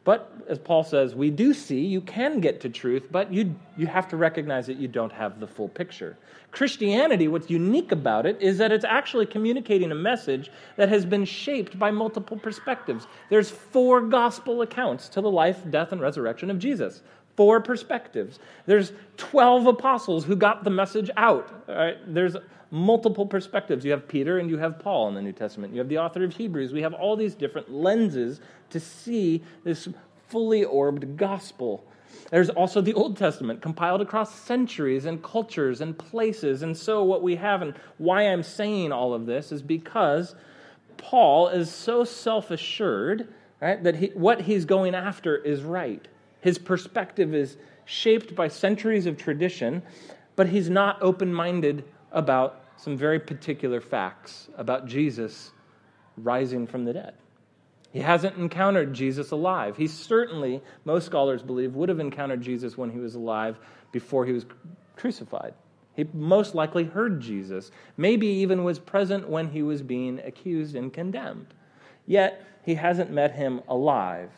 But 0.08 0.32
as 0.48 0.58
Paul 0.58 0.84
says, 0.84 1.14
we 1.14 1.28
do 1.28 1.52
see, 1.52 1.84
you 1.84 2.00
can 2.00 2.40
get 2.40 2.62
to 2.62 2.70
truth, 2.70 3.08
but 3.10 3.30
you, 3.30 3.54
you 3.76 3.86
have 3.88 4.08
to 4.08 4.16
recognize 4.16 4.66
that 4.66 4.78
you 4.78 4.88
don't 4.88 5.12
have 5.12 5.38
the 5.38 5.46
full 5.46 5.68
picture. 5.68 6.16
Christianity, 6.50 7.28
what's 7.28 7.50
unique 7.50 7.92
about 7.92 8.24
it 8.24 8.40
is 8.40 8.56
that 8.56 8.72
it's 8.72 8.86
actually 8.86 9.26
communicating 9.26 9.92
a 9.92 9.94
message 9.94 10.50
that 10.76 10.88
has 10.88 11.04
been 11.04 11.26
shaped 11.26 11.78
by 11.78 11.90
multiple 11.90 12.38
perspectives. 12.38 13.06
There's 13.28 13.50
four 13.50 14.00
gospel 14.00 14.62
accounts 14.62 15.10
to 15.10 15.20
the 15.20 15.30
life, 15.30 15.60
death, 15.68 15.92
and 15.92 16.00
resurrection 16.00 16.50
of 16.50 16.58
Jesus. 16.58 17.02
four 17.36 17.60
perspectives. 17.60 18.38
There's 18.64 18.92
12 19.18 19.66
apostles 19.66 20.24
who 20.24 20.36
got 20.36 20.64
the 20.64 20.70
message 20.70 21.10
out. 21.18 21.52
Right? 21.68 21.98
There's 22.06 22.34
multiple 22.70 23.26
perspectives. 23.26 23.84
You 23.84 23.92
have 23.92 24.08
Peter 24.08 24.38
and 24.38 24.50
you 24.50 24.58
have 24.58 24.78
Paul 24.78 25.08
in 25.08 25.14
the 25.14 25.22
New 25.22 25.32
Testament. 25.32 25.72
You 25.72 25.78
have 25.78 25.88
the 25.88 25.98
author 25.98 26.25
of 26.25 26.34
Hebrews. 26.34 26.72
We 26.72 26.82
have 26.82 26.94
all 26.94 27.16
these 27.16 27.34
different 27.34 27.72
lenses 27.72 28.40
to 28.70 28.80
see 28.80 29.42
this 29.64 29.88
fully 30.28 30.64
orbed 30.64 31.16
gospel. 31.16 31.84
There's 32.30 32.50
also 32.50 32.80
the 32.80 32.94
Old 32.94 33.16
Testament, 33.16 33.62
compiled 33.62 34.02
across 34.02 34.34
centuries 34.34 35.06
and 35.06 35.22
cultures 35.22 35.80
and 35.80 35.96
places. 35.96 36.62
And 36.62 36.76
so, 36.76 37.02
what 37.02 37.22
we 37.22 37.37
have, 37.37 37.62
and 37.62 37.75
why 37.96 38.22
I'm 38.22 38.42
saying 38.42 38.92
all 38.92 39.14
of 39.14 39.25
this, 39.26 39.50
is 39.50 39.62
because 39.62 40.34
Paul 40.98 41.48
is 41.48 41.70
so 41.70 42.04
self 42.04 42.50
assured 42.50 43.32
right, 43.60 43.82
that 43.82 43.96
he, 43.96 44.08
what 44.08 44.42
he's 44.42 44.64
going 44.64 44.94
after 44.94 45.37
is 45.37 45.62
right. 45.62 46.06
His 46.40 46.58
perspective 46.58 47.34
is 47.34 47.56
shaped 47.87 48.34
by 48.34 48.48
centuries 48.48 49.06
of 49.06 49.16
tradition, 49.16 49.82
but 50.37 50.48
he's 50.48 50.68
not 50.68 51.00
open 51.00 51.32
minded 51.32 51.84
about 52.12 52.64
some 52.76 52.96
very 52.96 53.18
particular 53.18 53.80
facts 53.80 54.48
about 54.56 54.86
Jesus 54.86 55.52
rising 56.16 56.66
from 56.66 56.84
the 56.84 56.92
dead. 56.92 57.14
He 57.92 58.00
hasn't 58.00 58.36
encountered 58.36 58.92
Jesus 58.92 59.30
alive. 59.30 59.76
He 59.76 59.86
certainly, 59.86 60.62
most 60.84 61.06
scholars 61.06 61.42
believe, 61.42 61.74
would 61.74 61.88
have 61.88 62.00
encountered 62.00 62.40
Jesus 62.40 62.76
when 62.76 62.90
he 62.90 62.98
was 62.98 63.14
alive 63.14 63.58
before 63.92 64.26
he 64.26 64.32
was 64.32 64.44
crucified. 64.96 65.54
He 65.94 66.06
most 66.12 66.54
likely 66.54 66.84
heard 66.84 67.20
Jesus, 67.20 67.70
maybe 67.96 68.26
even 68.26 68.62
was 68.62 68.78
present 68.78 69.28
when 69.28 69.48
he 69.48 69.62
was 69.62 69.82
being 69.82 70.20
accused 70.20 70.76
and 70.76 70.92
condemned. 70.92 71.54
Yet, 72.06 72.44
he 72.64 72.74
hasn't 72.74 73.10
met 73.10 73.34
him 73.34 73.62
alive. 73.68 74.30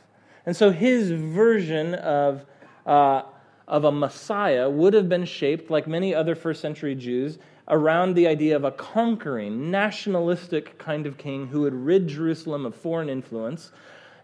And 0.47 0.57
so 0.57 0.71
his 0.71 1.11
version 1.11 1.95
of, 1.97 2.47
uh, 2.87 3.23
of 3.69 3.85
a 3.85 3.93
Messiah 3.93 4.71
would 4.71 4.95
have 4.95 5.09
been 5.09 5.25
shaped, 5.25 5.71
like 5.71 5.87
many 5.87 6.15
other 6.15 6.35
first 6.35 6.61
century 6.61 6.95
Jews, 6.95 7.39
around 7.71 8.15
the 8.15 8.27
idea 8.27 8.57
of 8.57 8.65
a 8.65 8.73
conquering, 8.73 9.71
nationalistic 9.71 10.77
kind 10.77 11.07
of 11.07 11.17
king 11.17 11.47
who 11.47 11.63
would 11.63 11.75
rid 11.75 12.09
Jerusalem 12.09 12.67
of 12.67 12.75
foreign 12.75 13.09
influence. 13.09 13.71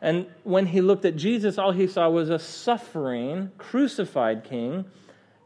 And 0.03 0.27
when 0.43 0.67
he 0.67 0.81
looked 0.81 1.05
at 1.05 1.17
Jesus, 1.17 1.57
all 1.57 1.71
he 1.71 1.87
saw 1.87 2.11
was 2.11 2.29
a 2.29 2.39
suffering, 2.39 3.53
crucified 3.57 4.45
king 4.45 4.85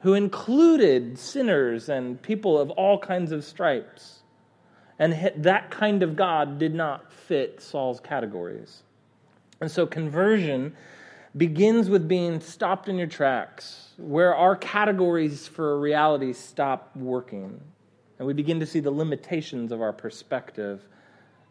who 0.00 0.14
included 0.14 1.18
sinners 1.18 1.90
and 1.90 2.20
people 2.22 2.58
of 2.58 2.70
all 2.70 2.98
kinds 2.98 3.32
of 3.32 3.44
stripes. 3.44 4.20
And 4.98 5.32
that 5.36 5.70
kind 5.70 6.02
of 6.02 6.16
God 6.16 6.58
did 6.58 6.74
not 6.74 7.12
fit 7.12 7.60
Saul's 7.60 8.00
categories. 8.00 8.82
And 9.60 9.70
so 9.70 9.86
conversion 9.86 10.74
begins 11.36 11.90
with 11.90 12.08
being 12.08 12.40
stopped 12.40 12.88
in 12.88 12.96
your 12.96 13.06
tracks, 13.06 13.90
where 13.98 14.34
our 14.34 14.56
categories 14.56 15.46
for 15.46 15.78
reality 15.78 16.32
stop 16.32 16.96
working 16.96 17.60
and 18.20 18.26
we 18.26 18.34
begin 18.34 18.60
to 18.60 18.66
see 18.66 18.80
the 18.80 18.90
limitations 18.90 19.72
of 19.72 19.80
our 19.80 19.94
perspective 19.94 20.86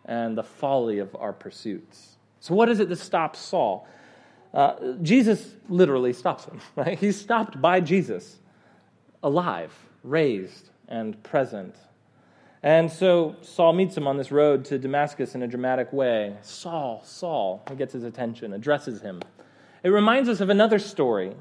and 0.05 0.37
the 0.37 0.43
folly 0.43 0.99
of 0.99 1.15
our 1.15 1.33
pursuits. 1.33 2.17
So, 2.41 2.53
what 2.53 2.69
is 2.69 2.79
it 2.79 2.89
that 2.89 2.97
stops 2.97 3.39
Saul? 3.39 3.87
Uh, 4.53 4.93
Jesus 5.01 5.55
literally 5.67 6.13
stops 6.13 6.45
him, 6.45 6.61
right? 6.75 6.95
He's 6.95 7.19
stopped 7.19 7.59
by 7.59 7.79
Jesus, 7.79 8.37
alive, 9.23 9.73
raised, 10.03 10.69
and 10.87 11.21
present. 11.23 11.75
And 12.61 12.91
so 12.91 13.35
Saul 13.41 13.73
meets 13.73 13.97
him 13.97 14.05
on 14.05 14.17
this 14.17 14.31
road 14.31 14.63
to 14.65 14.77
Damascus 14.77 15.33
in 15.33 15.41
a 15.41 15.47
dramatic 15.47 15.91
way. 15.91 16.37
Saul, 16.43 17.01
Saul, 17.03 17.63
he 17.67 17.75
gets 17.75 17.93
his 17.93 18.03
attention, 18.03 18.53
addresses 18.53 19.01
him. 19.01 19.21
It 19.81 19.89
reminds 19.89 20.29
us 20.29 20.39
of 20.39 20.51
another 20.51 20.77
story, 20.77 21.33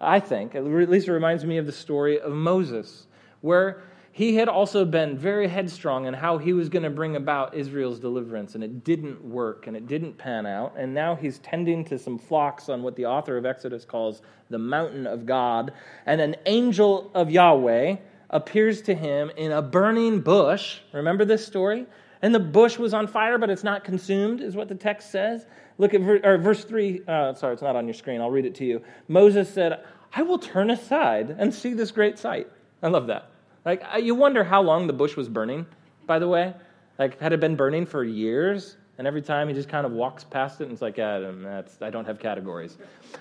I 0.00 0.20
think. 0.20 0.54
At 0.54 0.64
least 0.64 1.06
it 1.06 1.12
reminds 1.12 1.44
me 1.44 1.58
of 1.58 1.66
the 1.66 1.72
story 1.72 2.18
of 2.18 2.32
Moses, 2.32 3.06
where 3.42 3.82
he 4.12 4.34
had 4.34 4.48
also 4.48 4.84
been 4.84 5.16
very 5.16 5.46
headstrong 5.46 6.06
in 6.06 6.14
how 6.14 6.38
he 6.38 6.52
was 6.52 6.68
going 6.68 6.82
to 6.82 6.90
bring 6.90 7.14
about 7.14 7.54
Israel's 7.54 8.00
deliverance, 8.00 8.56
and 8.56 8.64
it 8.64 8.82
didn't 8.82 9.24
work 9.24 9.68
and 9.68 9.76
it 9.76 9.86
didn't 9.86 10.18
pan 10.18 10.46
out. 10.46 10.74
And 10.76 10.92
now 10.92 11.14
he's 11.14 11.38
tending 11.38 11.84
to 11.86 11.98
some 11.98 12.18
flocks 12.18 12.68
on 12.68 12.82
what 12.82 12.96
the 12.96 13.06
author 13.06 13.36
of 13.36 13.46
Exodus 13.46 13.84
calls 13.84 14.22
the 14.48 14.58
mountain 14.58 15.06
of 15.06 15.26
God. 15.26 15.72
And 16.06 16.20
an 16.20 16.36
angel 16.46 17.10
of 17.14 17.30
Yahweh 17.30 17.96
appears 18.30 18.82
to 18.82 18.94
him 18.94 19.30
in 19.36 19.52
a 19.52 19.62
burning 19.62 20.20
bush. 20.20 20.80
Remember 20.92 21.24
this 21.24 21.46
story? 21.46 21.86
And 22.22 22.34
the 22.34 22.40
bush 22.40 22.78
was 22.78 22.92
on 22.92 23.06
fire, 23.06 23.38
but 23.38 23.48
it's 23.48 23.64
not 23.64 23.84
consumed, 23.84 24.40
is 24.40 24.56
what 24.56 24.68
the 24.68 24.74
text 24.74 25.10
says. 25.10 25.46
Look 25.78 25.94
at 25.94 26.00
ver- 26.00 26.38
verse 26.38 26.64
3. 26.64 27.02
Uh, 27.06 27.34
sorry, 27.34 27.54
it's 27.54 27.62
not 27.62 27.76
on 27.76 27.86
your 27.86 27.94
screen. 27.94 28.20
I'll 28.20 28.30
read 28.30 28.44
it 28.44 28.56
to 28.56 28.64
you. 28.64 28.82
Moses 29.08 29.48
said, 29.48 29.84
I 30.12 30.22
will 30.22 30.38
turn 30.38 30.70
aside 30.70 31.36
and 31.38 31.54
see 31.54 31.74
this 31.74 31.92
great 31.92 32.18
sight. 32.18 32.48
I 32.82 32.88
love 32.88 33.06
that. 33.06 33.29
Like, 33.64 33.82
you 34.00 34.14
wonder 34.14 34.44
how 34.44 34.62
long 34.62 34.86
the 34.86 34.92
bush 34.92 35.16
was 35.16 35.28
burning, 35.28 35.66
by 36.06 36.18
the 36.18 36.28
way. 36.28 36.54
Like, 36.98 37.18
had 37.20 37.32
it 37.32 37.40
been 37.40 37.56
burning 37.56 37.86
for 37.86 38.04
years? 38.04 38.76
And 38.98 39.06
every 39.06 39.22
time 39.22 39.48
he 39.48 39.54
just 39.54 39.68
kind 39.68 39.86
of 39.86 39.92
walks 39.92 40.24
past 40.24 40.60
it 40.60 40.64
and 40.64 40.72
it's 40.72 40.82
like, 40.82 40.98
Adam, 40.98 41.42
that's, 41.42 41.80
I 41.80 41.88
don't 41.88 42.04
have 42.04 42.18
categories. 42.18 42.76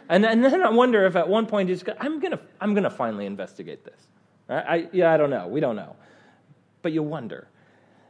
And, 0.09 0.25
and 0.25 0.43
then 0.43 0.61
I 0.61 0.69
wonder 0.69 1.05
if 1.05 1.15
at 1.15 1.27
one 1.27 1.45
point 1.45 1.69
he's, 1.69 1.83
I'm 2.01 2.19
going 2.19 2.31
to 2.31 2.39
I'm 2.59 2.73
gonna 2.73 2.89
finally 2.89 3.25
investigate 3.25 3.85
this. 3.85 4.07
I, 4.49 4.55
I, 4.55 4.87
yeah, 4.91 5.13
I 5.13 5.17
don't 5.17 5.29
know. 5.29 5.47
We 5.47 5.61
don't 5.61 5.77
know. 5.77 5.95
But 6.81 6.91
you 6.91 7.01
wonder. 7.01 7.47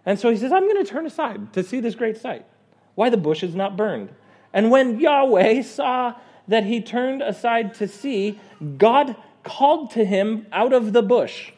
And 0.05 0.19
so 0.19 0.31
he 0.31 0.38
says, 0.38 0.51
I'm 0.51 0.63
going 0.63 0.83
to 0.83 0.89
turn 0.89 1.05
aside 1.05 1.53
to 1.53 1.62
see 1.62 1.79
this 1.79 1.93
great 1.93 2.17
sight. 2.17 2.45
Why 2.95 3.12
the 3.12 3.17
bush 3.17 3.43
is 3.43 3.53
not 3.53 3.77
burned. 3.77 4.09
And 4.51 4.71
when 4.71 5.00
Yahweh 5.00 5.62
saw 5.62 6.15
that 6.48 6.63
he 6.63 6.81
turned 6.81 7.21
aside 7.21 7.75
to 7.75 7.88
see, 7.88 8.39
God 8.77 9.15
called 9.43 9.91
to 9.91 10.05
him 10.05 10.48
out 10.51 10.74
of 10.74 10.93
the 10.93 11.03
bush. 11.03 11.51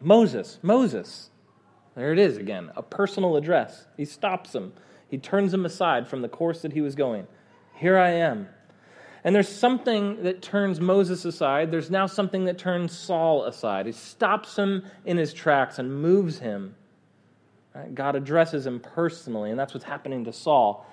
Moses, 0.00 0.58
Moses. 0.62 1.30
There 1.94 2.12
it 2.12 2.18
is 2.18 2.36
again, 2.36 2.70
a 2.76 2.82
personal 2.82 3.36
address. 3.36 3.86
He 3.96 4.04
stops 4.04 4.54
him, 4.54 4.72
he 5.08 5.18
turns 5.18 5.52
him 5.52 5.64
aside 5.64 6.06
from 6.06 6.22
the 6.22 6.28
course 6.28 6.62
that 6.62 6.72
he 6.72 6.80
was 6.80 6.94
going. 6.94 7.26
Here 7.74 7.98
I 7.98 8.10
am. 8.10 8.48
And 9.24 9.34
there's 9.34 9.48
something 9.48 10.22
that 10.22 10.42
turns 10.42 10.80
Moses 10.80 11.24
aside. 11.24 11.70
There's 11.70 11.90
now 11.90 12.06
something 12.06 12.44
that 12.44 12.56
turns 12.56 12.96
Saul 12.96 13.44
aside. 13.44 13.86
He 13.86 13.92
stops 13.92 14.56
him 14.56 14.84
in 15.04 15.16
his 15.16 15.32
tracks 15.32 15.78
and 15.78 16.00
moves 16.00 16.38
him. 16.38 16.74
God 17.94 18.16
addresses 18.16 18.66
him 18.66 18.80
personally, 18.80 19.50
and 19.50 19.58
that's 19.58 19.74
what's 19.74 19.84
happening 19.84 20.24
to 20.24 20.32
Saul. 20.32 20.86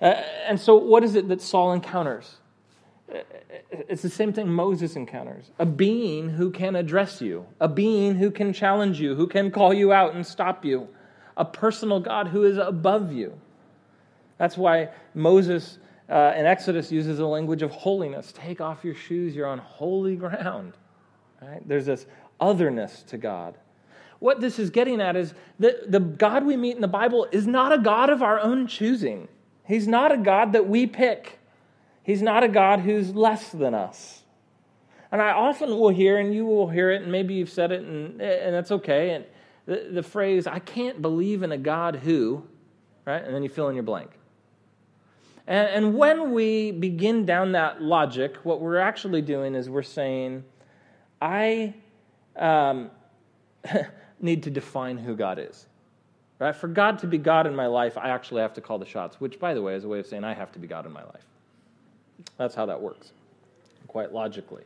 Uh, 0.00 0.14
and 0.46 0.58
so, 0.58 0.76
what 0.76 1.04
is 1.04 1.14
it 1.14 1.28
that 1.28 1.40
Saul 1.40 1.72
encounters? 1.72 2.36
It's 3.08 4.02
the 4.02 4.08
same 4.08 4.32
thing 4.32 4.48
Moses 4.48 4.96
encounters 4.96 5.50
a 5.58 5.66
being 5.66 6.30
who 6.30 6.50
can 6.50 6.74
address 6.74 7.20
you, 7.20 7.46
a 7.60 7.68
being 7.68 8.14
who 8.14 8.30
can 8.30 8.52
challenge 8.52 9.00
you, 9.00 9.14
who 9.14 9.26
can 9.26 9.50
call 9.50 9.74
you 9.74 9.92
out 9.92 10.14
and 10.14 10.26
stop 10.26 10.64
you, 10.64 10.88
a 11.36 11.44
personal 11.44 12.00
God 12.00 12.28
who 12.28 12.44
is 12.44 12.56
above 12.56 13.12
you. 13.12 13.38
That's 14.38 14.56
why 14.56 14.88
Moses 15.14 15.78
uh, 16.08 16.32
in 16.36 16.46
Exodus 16.46 16.90
uses 16.90 17.18
the 17.18 17.26
language 17.26 17.62
of 17.62 17.70
holiness. 17.70 18.32
Take 18.32 18.60
off 18.60 18.84
your 18.84 18.94
shoes, 18.94 19.34
you're 19.34 19.46
on 19.46 19.58
holy 19.58 20.16
ground. 20.16 20.74
Right? 21.40 21.66
There's 21.66 21.86
this 21.86 22.06
otherness 22.40 23.02
to 23.08 23.18
God. 23.18 23.56
What 24.18 24.40
this 24.40 24.58
is 24.58 24.70
getting 24.70 25.00
at 25.00 25.16
is 25.16 25.34
that 25.58 25.90
the 25.92 26.00
God 26.00 26.46
we 26.46 26.56
meet 26.56 26.74
in 26.74 26.80
the 26.80 26.88
Bible 26.88 27.28
is 27.30 27.46
not 27.46 27.72
a 27.72 27.78
God 27.78 28.08
of 28.08 28.22
our 28.22 28.40
own 28.40 28.66
choosing. 28.66 29.28
He's 29.66 29.86
not 29.86 30.12
a 30.12 30.16
God 30.16 30.52
that 30.52 30.66
we 30.66 30.86
pick. 30.86 31.38
He's 32.04 32.22
not 32.22 32.44
a 32.44 32.48
God 32.48 32.80
who's 32.80 33.14
less 33.14 33.48
than 33.48 33.74
us. 33.74 34.22
And 35.10 35.22
I 35.22 35.30
often 35.30 35.70
will 35.70 35.88
hear, 35.88 36.18
and 36.18 36.34
you 36.34 36.44
will 36.44 36.68
hear 36.68 36.90
it, 36.90 37.02
and 37.02 37.10
maybe 37.10 37.34
you've 37.34 37.50
said 37.50 37.72
it, 37.72 37.82
and, 37.82 38.20
and 38.20 38.54
that's 38.54 38.70
okay. 38.70 39.10
And 39.10 39.24
the, 39.66 39.88
the 39.90 40.02
phrase, 40.02 40.46
I 40.46 40.58
can't 40.58 41.00
believe 41.00 41.42
in 41.42 41.50
a 41.50 41.58
God 41.58 41.96
who, 41.96 42.44
right? 43.06 43.24
And 43.24 43.34
then 43.34 43.42
you 43.42 43.48
fill 43.48 43.68
in 43.68 43.74
your 43.74 43.84
blank. 43.84 44.10
And, 45.46 45.68
and 45.68 45.94
when 45.94 46.32
we 46.32 46.72
begin 46.72 47.24
down 47.24 47.52
that 47.52 47.82
logic, 47.82 48.36
what 48.42 48.60
we're 48.60 48.78
actually 48.78 49.22
doing 49.22 49.54
is 49.54 49.70
we're 49.70 49.82
saying, 49.82 50.44
I 51.22 51.74
um, 52.36 52.90
need 54.20 54.42
to 54.42 54.50
define 54.50 54.98
who 54.98 55.16
God 55.16 55.38
is. 55.38 55.66
Right? 56.38 56.54
For 56.54 56.68
God 56.68 56.98
to 56.98 57.06
be 57.06 57.16
God 57.16 57.46
in 57.46 57.54
my 57.54 57.66
life, 57.66 57.96
I 57.96 58.08
actually 58.08 58.42
have 58.42 58.54
to 58.54 58.60
call 58.60 58.78
the 58.78 58.86
shots, 58.86 59.20
which, 59.20 59.38
by 59.38 59.54
the 59.54 59.62
way, 59.62 59.74
is 59.74 59.84
a 59.84 59.88
way 59.88 60.00
of 60.00 60.06
saying 60.06 60.24
I 60.24 60.34
have 60.34 60.52
to 60.52 60.58
be 60.58 60.66
God 60.66 60.84
in 60.84 60.92
my 60.92 61.04
life. 61.04 61.24
That's 62.36 62.54
how 62.54 62.66
that 62.66 62.80
works, 62.80 63.12
quite 63.88 64.12
logically. 64.12 64.62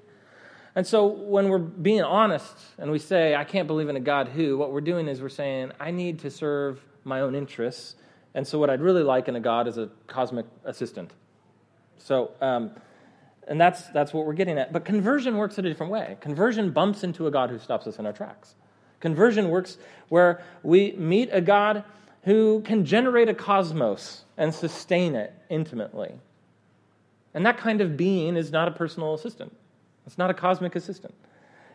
And 0.75 0.87
so 0.87 1.07
when 1.07 1.49
we're 1.49 1.59
being 1.59 2.03
honest 2.03 2.57
and 2.79 2.91
we 2.91 2.99
say, 2.99 3.35
I 3.35 3.45
can't 3.45 3.67
believe 3.67 3.89
in 3.89 3.97
a 3.97 4.01
God 4.01 4.29
who, 4.29 4.57
what 4.57 4.73
we're 4.73 4.81
doing 4.81 5.09
is 5.09 5.21
we're 5.21 5.29
saying, 5.29 5.73
I 5.81 5.91
need 5.91 6.21
to 6.21 6.31
serve 6.31 6.81
my 7.05 7.21
own 7.21 7.35
interests. 7.35 7.97
And 8.35 8.47
so 8.47 8.59
what 8.59 8.71
I'd 8.71 8.81
really 8.81 9.03
like 9.03 9.29
in 9.29 9.35
a 9.35 9.41
God 9.41 9.67
is 9.67 9.79
a 9.79 9.89
cosmic 10.07 10.47
assistant. 10.65 11.11
So, 11.99 12.31
um, 12.41 12.71
and 13.49 13.61
that's, 13.61 13.89
that's 13.89 14.13
what 14.13 14.27
we're 14.27 14.35
getting 14.35 14.59
at. 14.59 14.73
But 14.73 14.85
conversion 14.85 15.37
works 15.37 15.59
in 15.59 15.67
a 15.67 15.69
different 15.69 15.91
way. 15.91 16.17
Conversion 16.21 16.71
bumps 16.71 17.03
into 17.03 17.27
a 17.27 17.31
God 17.31 17.51
who 17.51 17.59
stops 17.59 17.87
us 17.87 17.99
in 17.99 18.07
our 18.07 18.13
tracks. 18.13 18.55
Conversion 19.01 19.49
works 19.49 19.79
where 20.09 20.43
we 20.63 20.93
meet 20.93 21.31
a 21.33 21.41
God 21.41 21.85
who 22.23 22.61
can 22.61 22.85
generate 22.85 23.29
a 23.29 23.35
cosmos 23.35 24.25
and 24.37 24.55
sustain 24.55 25.15
it 25.15 25.33
intimately. 25.49 26.21
And 27.35 27.45
that 27.47 27.59
kind 27.59 27.81
of 27.81 27.97
being 27.97 28.37
is 28.37 28.51
not 28.51 28.69
a 28.69 28.71
personal 28.71 29.15
assistant, 29.15 29.55
it's 30.07 30.19
not 30.19 30.31
a 30.31 30.35
cosmic 30.35 30.77
assistant. 30.77 31.15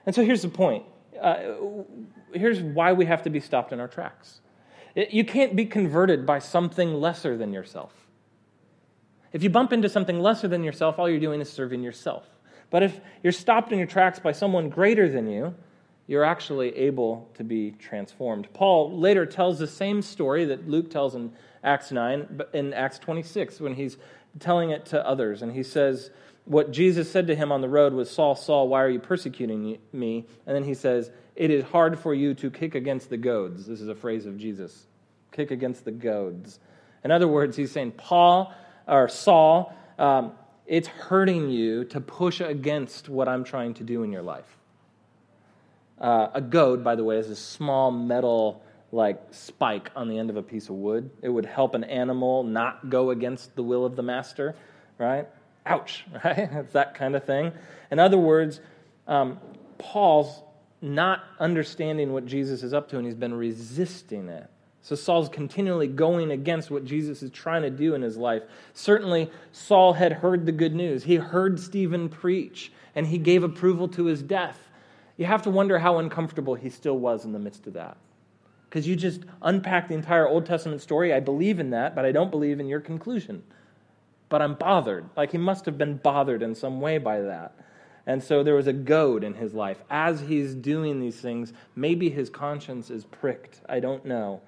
And 0.06 0.14
so 0.14 0.24
here's 0.24 0.42
the 0.42 0.50
point. 0.50 0.86
Uh, 1.22 1.56
here's 2.34 2.60
why 2.60 2.92
we 2.92 3.06
have 3.06 3.24
to 3.24 3.30
be 3.30 3.40
stopped 3.40 3.72
in 3.72 3.80
our 3.80 3.88
tracks. 3.88 4.42
You 4.96 5.24
can't 5.24 5.56
be 5.56 5.66
converted 5.66 6.26
by 6.26 6.40
something 6.40 6.94
lesser 6.94 7.38
than 7.38 7.54
yourself. 7.54 7.94
If 9.32 9.42
you 9.42 9.50
bump 9.50 9.74
into 9.74 9.90
something 9.90 10.20
lesser 10.20 10.48
than 10.48 10.64
yourself, 10.64 11.00
all 11.00 11.10
you're 11.10 11.20
doing 11.20 11.42
is 11.42 11.52
serving 11.52 11.82
yourself. 11.82 12.28
But 12.70 12.84
if 12.84 13.00
you're 13.24 13.34
stopped 13.34 13.72
in 13.72 13.78
your 13.78 13.88
tracks 13.88 14.20
by 14.20 14.32
someone 14.32 14.70
greater 14.70 15.10
than 15.10 15.28
you, 15.28 15.56
you're 16.08 16.24
actually 16.24 16.76
able 16.76 17.30
to 17.36 17.44
be 17.44 17.72
transformed. 17.72 18.48
Paul 18.54 18.98
later 19.00 19.26
tells 19.26 19.58
the 19.58 19.68
same 19.68 20.02
story 20.02 20.46
that 20.46 20.68
Luke 20.68 20.92
tells 20.92 21.16
in 21.16 21.32
Acts 21.64 21.92
9, 21.92 22.42
in 22.54 22.74
Acts 22.74 23.00
26, 23.00 23.62
when 23.62 23.74
he's 23.74 23.98
telling 24.40 24.72
it 24.72 24.86
to 24.88 25.06
others. 25.06 25.42
And 25.42 25.52
he 25.52 25.64
says, 25.64 26.12
What 26.46 26.72
Jesus 26.72 27.12
said 27.12 27.28
to 27.28 27.36
him 27.36 27.52
on 27.52 27.62
the 27.62 27.70
road 27.70 27.94
was, 27.94 28.10
Saul, 28.10 28.36
Saul, 28.36 28.68
why 28.68 28.82
are 28.84 28.90
you 28.90 29.00
persecuting 29.00 29.78
me? 29.92 30.26
And 30.46 30.56
then 30.56 30.64
he 30.64 30.74
says, 30.74 31.12
It 31.36 31.52
is 31.52 31.64
hard 31.64 32.00
for 32.00 32.14
you 32.14 32.34
to 32.36 32.50
kick 32.50 32.76
against 32.76 33.10
the 33.10 33.18
goads. 33.18 33.66
This 33.66 33.82
is 33.82 33.88
a 33.88 33.96
phrase 33.96 34.26
of 34.26 34.38
Jesus 34.38 34.88
kick 35.34 35.52
against 35.52 35.84
the 35.84 35.92
goads. 35.92 36.60
In 37.04 37.12
other 37.12 37.28
words, 37.28 37.58
he's 37.58 37.72
saying, 37.72 37.92
Paul, 37.94 38.54
or 38.88 39.10
Saul, 39.10 39.76
um, 40.00 40.34
it's 40.66 40.88
hurting 40.88 41.50
you 41.50 41.84
to 41.86 42.00
push 42.00 42.40
against 42.40 43.10
what 43.10 43.28
I'm 43.28 43.44
trying 43.44 43.74
to 43.76 43.84
do 43.84 44.04
in 44.04 44.12
your 44.12 44.22
life. 44.22 44.58
Uh, 46.00 46.30
a 46.34 46.42
goad, 46.42 46.84
by 46.84 46.96
the 46.96 47.04
way, 47.04 47.18
is 47.18 47.30
a 47.30 47.36
small 47.36 47.92
metal 47.92 48.64
like 48.94 49.20
spike 49.32 49.90
on 49.96 50.08
the 50.08 50.18
end 50.18 50.30
of 50.30 50.38
a 50.38 50.44
piece 50.44 50.70
of 50.70 50.76
wood. 50.76 51.10
It 51.22 51.30
would 51.30 51.46
help 51.46 51.74
an 51.74 51.84
animal 51.84 52.44
not 52.44 52.90
go 52.90 53.10
against 53.10 53.56
the 53.56 53.64
will 53.64 53.86
of 53.86 53.96
the 53.96 54.04
master, 54.04 54.56
right? 55.00 55.28
Ouch, 55.66 56.06
right? 56.24 56.38
It's 56.38 56.74
that 56.74 56.94
kind 56.94 57.16
of 57.16 57.26
thing. 57.26 57.52
In 57.90 58.00
other 58.00 58.20
words, 58.20 58.62
um, 59.08 59.40
Paul's 59.80 60.44
not 60.82 61.24
understanding 61.40 62.14
what 62.14 62.26
Jesus 62.26 62.62
is 62.62 62.74
up 62.74 62.90
to, 62.90 62.98
and 62.98 63.06
he's 63.06 63.16
been 63.16 63.34
resisting 63.34 64.30
it. 64.30 64.50
So 64.82 64.96
Saul's 64.96 65.30
continually 65.30 65.88
going 65.88 66.30
against 66.30 66.70
what 66.70 66.84
Jesus 66.84 67.24
is 67.24 67.32
trying 67.32 67.62
to 67.62 67.70
do 67.70 67.96
in 67.96 68.02
his 68.02 68.18
life. 68.18 68.44
Certainly, 68.74 69.32
Saul 69.54 69.94
had 69.94 70.12
heard 70.12 70.46
the 70.46 70.52
good 70.52 70.76
news. 70.76 71.06
He 71.06 71.16
heard 71.16 71.60
Stephen 71.60 72.10
preach, 72.10 72.72
and 72.94 73.08
he 73.08 73.18
gave 73.18 73.44
approval 73.44 73.88
to 73.90 74.06
his 74.06 74.22
death. 74.22 74.60
You 75.16 75.26
have 75.26 75.42
to 75.44 75.50
wonder 75.50 75.80
how 75.80 76.00
uncomfortable 76.00 76.56
he 76.56 76.70
still 76.70 77.00
was 77.00 77.24
in 77.24 77.32
the 77.32 77.40
midst 77.40 77.66
of 77.66 77.74
that. 77.74 77.98
Because 78.74 78.88
you 78.88 78.96
just 78.96 79.22
unpack 79.44 79.88
the 79.88 79.94
entire 79.94 80.28
Old 80.28 80.48
Testament 80.48 80.82
story. 80.82 81.14
I 81.14 81.20
believe 81.20 81.60
in 81.60 81.70
that, 81.70 81.94
but 81.94 82.06
I 82.06 82.12
don't 82.12 82.32
believe 82.32 82.60
in 82.60 82.68
your 82.68 82.80
conclusion. 82.80 83.44
But 84.30 84.42
I'm 84.42 84.56
bothered. 84.56 85.08
Like 85.16 85.32
he 85.32 85.38
must 85.38 85.68
have 85.68 85.78
been 85.78 85.98
bothered 85.98 86.42
in 86.42 86.56
some 86.56 86.82
way 86.82 86.98
by 86.98 87.22
that. 87.22 87.54
And 88.08 88.24
so 88.24 88.42
there 88.42 88.56
was 88.56 88.66
a 88.66 88.74
goad 88.74 89.24
in 89.24 89.36
his 89.36 89.54
life. 89.54 89.78
As 89.92 90.22
he's 90.22 90.56
doing 90.56 91.00
these 91.00 91.18
things, 91.18 91.54
maybe 91.76 92.10
his 92.10 92.32
conscience 92.32 92.90
is 92.90 93.06
pricked. 93.06 93.62
I 93.70 93.80
don't 93.80 94.06
know. 94.06 94.42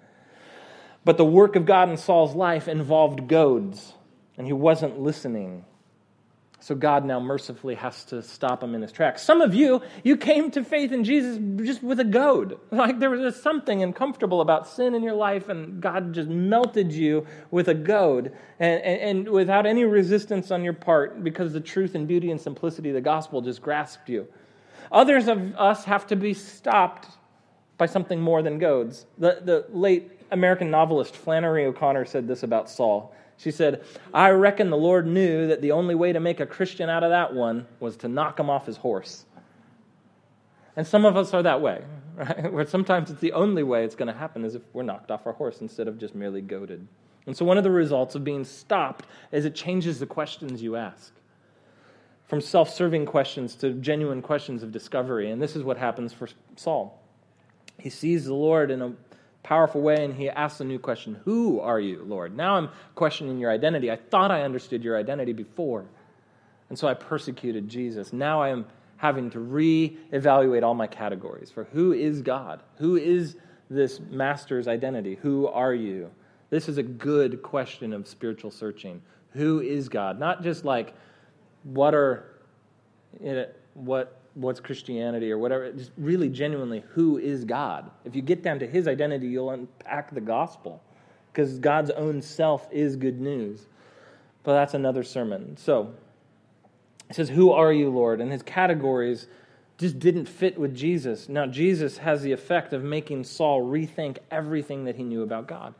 But 1.03 1.17
the 1.17 1.23
work 1.23 1.55
of 1.55 1.67
God 1.67 1.91
in 1.91 1.95
Saul's 1.95 2.33
life 2.33 2.67
involved 2.67 3.27
goads, 3.27 3.93
and 4.39 4.47
he 4.47 4.53
wasn't 4.53 4.99
listening. 4.99 5.65
So 6.65 6.73
God 6.73 7.05
now 7.05 7.19
mercifully 7.19 7.75
has 7.75 8.05
to 8.05 8.23
stop 8.23 8.63
him 8.63 8.73
in 8.73 8.81
his 8.81 8.91
tracks. 8.91 9.21
Some 9.21 9.39
of 9.39 9.53
you, 9.53 9.83
you 10.03 10.17
came 10.17 10.49
to 10.49 10.63
faith 10.63 10.91
in 10.91 11.03
Jesus 11.03 11.37
just 11.63 11.83
with 11.83 11.99
a 11.99 12.03
goad. 12.03 12.59
Like 12.71 12.97
there 12.97 13.11
was 13.11 13.39
something 13.39 13.83
uncomfortable 13.83 14.41
about 14.41 14.67
sin 14.67 14.95
in 14.95 15.03
your 15.03 15.13
life, 15.13 15.47
and 15.47 15.79
God 15.79 16.11
just 16.11 16.27
melted 16.27 16.91
you 16.91 17.27
with 17.51 17.67
a 17.67 17.75
goad 17.75 18.35
and, 18.59 18.81
and, 18.81 19.01
and 19.01 19.29
without 19.29 19.67
any 19.67 19.83
resistance 19.83 20.49
on 20.49 20.63
your 20.63 20.73
part 20.73 21.23
because 21.23 21.53
the 21.53 21.61
truth 21.61 21.93
and 21.93 22.07
beauty 22.07 22.31
and 22.31 22.41
simplicity 22.41 22.89
of 22.89 22.95
the 22.95 23.01
gospel 23.01 23.41
just 23.41 23.61
grasped 23.61 24.09
you. 24.09 24.27
Others 24.91 25.27
of 25.27 25.55
us 25.57 25.85
have 25.85 26.07
to 26.07 26.15
be 26.15 26.33
stopped 26.33 27.09
by 27.77 27.85
something 27.85 28.19
more 28.19 28.41
than 28.41 28.57
goads. 28.57 29.05
The, 29.19 29.39
the 29.43 29.67
late 29.69 30.19
American 30.31 30.71
novelist 30.71 31.15
Flannery 31.15 31.67
O'Connor 31.67 32.05
said 32.05 32.27
this 32.27 32.41
about 32.41 32.71
Saul. 32.71 33.15
She 33.37 33.51
said, 33.51 33.83
I 34.13 34.29
reckon 34.29 34.69
the 34.69 34.77
Lord 34.77 35.07
knew 35.07 35.47
that 35.47 35.61
the 35.61 35.71
only 35.71 35.95
way 35.95 36.13
to 36.13 36.19
make 36.19 36.39
a 36.39 36.45
Christian 36.45 36.89
out 36.89 37.03
of 37.03 37.09
that 37.09 37.33
one 37.33 37.67
was 37.79 37.97
to 37.97 38.07
knock 38.07 38.39
him 38.39 38.49
off 38.49 38.65
his 38.65 38.77
horse. 38.77 39.25
And 40.75 40.85
some 40.85 41.05
of 41.05 41.17
us 41.17 41.33
are 41.33 41.43
that 41.43 41.61
way, 41.61 41.83
right? 42.15 42.51
Where 42.51 42.65
sometimes 42.65 43.11
it's 43.11 43.21
the 43.21 43.33
only 43.33 43.63
way 43.63 43.83
it's 43.83 43.95
going 43.95 44.11
to 44.11 44.17
happen 44.17 44.45
is 44.45 44.55
if 44.55 44.61
we're 44.73 44.83
knocked 44.83 45.11
off 45.11 45.25
our 45.25 45.33
horse 45.33 45.61
instead 45.61 45.87
of 45.87 45.97
just 45.97 46.15
merely 46.15 46.41
goaded. 46.41 46.87
And 47.25 47.35
so 47.35 47.43
one 47.43 47.57
of 47.57 47.63
the 47.63 47.71
results 47.71 48.15
of 48.15 48.23
being 48.23 48.43
stopped 48.43 49.05
is 49.31 49.45
it 49.45 49.55
changes 49.55 49.99
the 49.99 50.05
questions 50.05 50.61
you 50.61 50.75
ask 50.75 51.11
from 52.27 52.41
self 52.41 52.69
serving 52.69 53.05
questions 53.05 53.55
to 53.55 53.73
genuine 53.73 54.21
questions 54.21 54.63
of 54.63 54.71
discovery. 54.71 55.31
And 55.31 55.41
this 55.41 55.55
is 55.55 55.63
what 55.63 55.77
happens 55.77 56.13
for 56.13 56.27
Saul. 56.55 57.01
He 57.79 57.89
sees 57.89 58.25
the 58.25 58.33
Lord 58.33 58.71
in 58.71 58.81
a 58.81 58.93
powerful 59.45 59.81
way, 59.81 60.03
and 60.03 60.13
he 60.15 60.29
asks 60.29 60.59
a 60.59 60.63
new 60.63 60.79
question 60.79 61.21
Who 61.23 61.59
are 61.59 61.79
you, 61.79 62.03
Lord? 62.03 62.35
Now 62.35 62.55
I'm 62.55 62.69
questioning 62.95 63.37
your 63.37 63.51
identity. 63.51 63.91
I 63.91 63.95
thought 63.95 64.31
I 64.31 64.41
understood 64.41 64.83
your 64.83 64.97
identity 64.97 65.33
before, 65.33 65.85
and 66.69 66.77
so 66.77 66.87
I 66.87 66.95
persecuted 66.95 67.69
Jesus. 67.69 68.11
Now 68.11 68.41
I 68.41 68.49
am 68.49 68.65
having 68.97 69.29
to 69.29 69.39
re-evaluate 69.39 70.63
all 70.63 70.73
my 70.73 70.87
categories 70.87 71.51
for 71.51 71.65
who 71.65 71.93
is 71.93 72.21
God? 72.21 72.61
Who 72.77 72.95
is 72.95 73.35
this 73.69 73.99
master's 73.99 74.67
identity? 74.67 75.15
Who 75.21 75.47
are 75.47 75.73
you? 75.73 76.09
This 76.49 76.67
is 76.67 76.77
a 76.77 76.83
good 76.83 77.41
question 77.41 77.93
of 77.93 78.07
spiritual 78.07 78.51
searching. 78.51 79.01
Who 79.33 79.59
is 79.59 79.89
God? 79.89 80.19
Not 80.19 80.43
just 80.43 80.65
like 80.65 80.93
what 81.63 81.93
are 81.93 82.31
what 83.73 84.21
what's 84.35 84.59
Christianity 84.59 85.31
or 85.31 85.37
whatever, 85.37 85.71
just 85.71 85.91
really 85.97 86.29
genuinely, 86.29 86.83
who 86.89 87.17
is 87.17 87.43
God? 87.43 87.89
If 88.03 88.15
you 88.15 88.21
get 88.21 88.43
down 88.43 88.59
to 88.59 88.67
his 88.67 88.87
identity, 88.87 89.27
you'll 89.27 89.49
unpack 89.49 90.13
the 90.13 90.21
gospel 90.21 90.83
because 91.31 91.57
God's 91.59 91.89
own 91.91 92.21
self 92.21 92.67
is 92.71 92.95
good 92.95 93.19
news. 93.19 93.65
But 94.43 94.53
that's 94.53 94.73
another 94.73 95.03
sermon. 95.03 95.57
So, 95.57 95.93
it 97.09 97.15
says, 97.15 97.29
Who 97.29 97.51
are 97.51 97.73
you, 97.73 97.89
Lord? 97.89 98.21
And 98.21 98.31
his 98.31 98.43
categories 98.43 99.27
just 99.77 99.99
didn't 99.99 100.27
fit 100.27 100.57
with 100.57 100.75
Jesus. 100.75 101.27
Now, 101.27 101.45
Jesus 101.45 101.97
has 101.97 102.21
the 102.21 102.31
effect 102.31 102.73
of 102.73 102.83
making 102.83 103.23
Saul 103.23 103.61
rethink 103.61 104.17
everything 104.31 104.85
that 104.85 104.95
he 104.95 105.03
knew 105.03 105.23
about 105.23 105.47
God. 105.47 105.73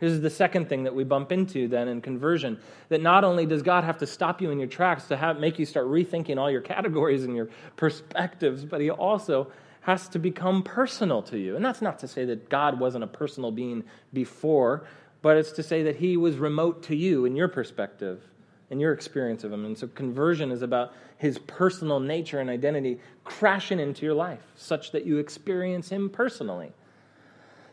Here's 0.00 0.18
the 0.18 0.30
second 0.30 0.70
thing 0.70 0.84
that 0.84 0.94
we 0.94 1.04
bump 1.04 1.30
into 1.30 1.68
then 1.68 1.86
in 1.86 2.00
conversion 2.00 2.58
that 2.88 3.02
not 3.02 3.22
only 3.22 3.44
does 3.44 3.62
God 3.62 3.84
have 3.84 3.98
to 3.98 4.06
stop 4.06 4.40
you 4.40 4.50
in 4.50 4.58
your 4.58 4.66
tracks 4.66 5.04
to 5.08 5.16
have, 5.16 5.38
make 5.38 5.58
you 5.58 5.66
start 5.66 5.86
rethinking 5.88 6.38
all 6.38 6.50
your 6.50 6.62
categories 6.62 7.24
and 7.24 7.36
your 7.36 7.50
perspectives, 7.76 8.64
but 8.64 8.80
He 8.80 8.90
also 8.90 9.52
has 9.82 10.08
to 10.08 10.18
become 10.18 10.62
personal 10.62 11.22
to 11.24 11.38
you. 11.38 11.54
And 11.54 11.62
that's 11.64 11.82
not 11.82 11.98
to 11.98 12.08
say 12.08 12.24
that 12.24 12.48
God 12.48 12.80
wasn't 12.80 13.04
a 13.04 13.06
personal 13.06 13.50
being 13.50 13.84
before, 14.14 14.86
but 15.20 15.36
it's 15.36 15.52
to 15.52 15.62
say 15.62 15.82
that 15.82 15.96
He 15.96 16.16
was 16.16 16.36
remote 16.36 16.82
to 16.84 16.96
you 16.96 17.26
in 17.26 17.36
your 17.36 17.48
perspective, 17.48 18.22
in 18.70 18.80
your 18.80 18.94
experience 18.94 19.44
of 19.44 19.52
Him. 19.52 19.66
And 19.66 19.76
so 19.76 19.86
conversion 19.88 20.50
is 20.50 20.62
about 20.62 20.94
His 21.18 21.38
personal 21.40 22.00
nature 22.00 22.40
and 22.40 22.48
identity 22.48 23.00
crashing 23.24 23.78
into 23.78 24.06
your 24.06 24.14
life 24.14 24.42
such 24.56 24.92
that 24.92 25.04
you 25.04 25.18
experience 25.18 25.90
Him 25.90 26.08
personally. 26.08 26.72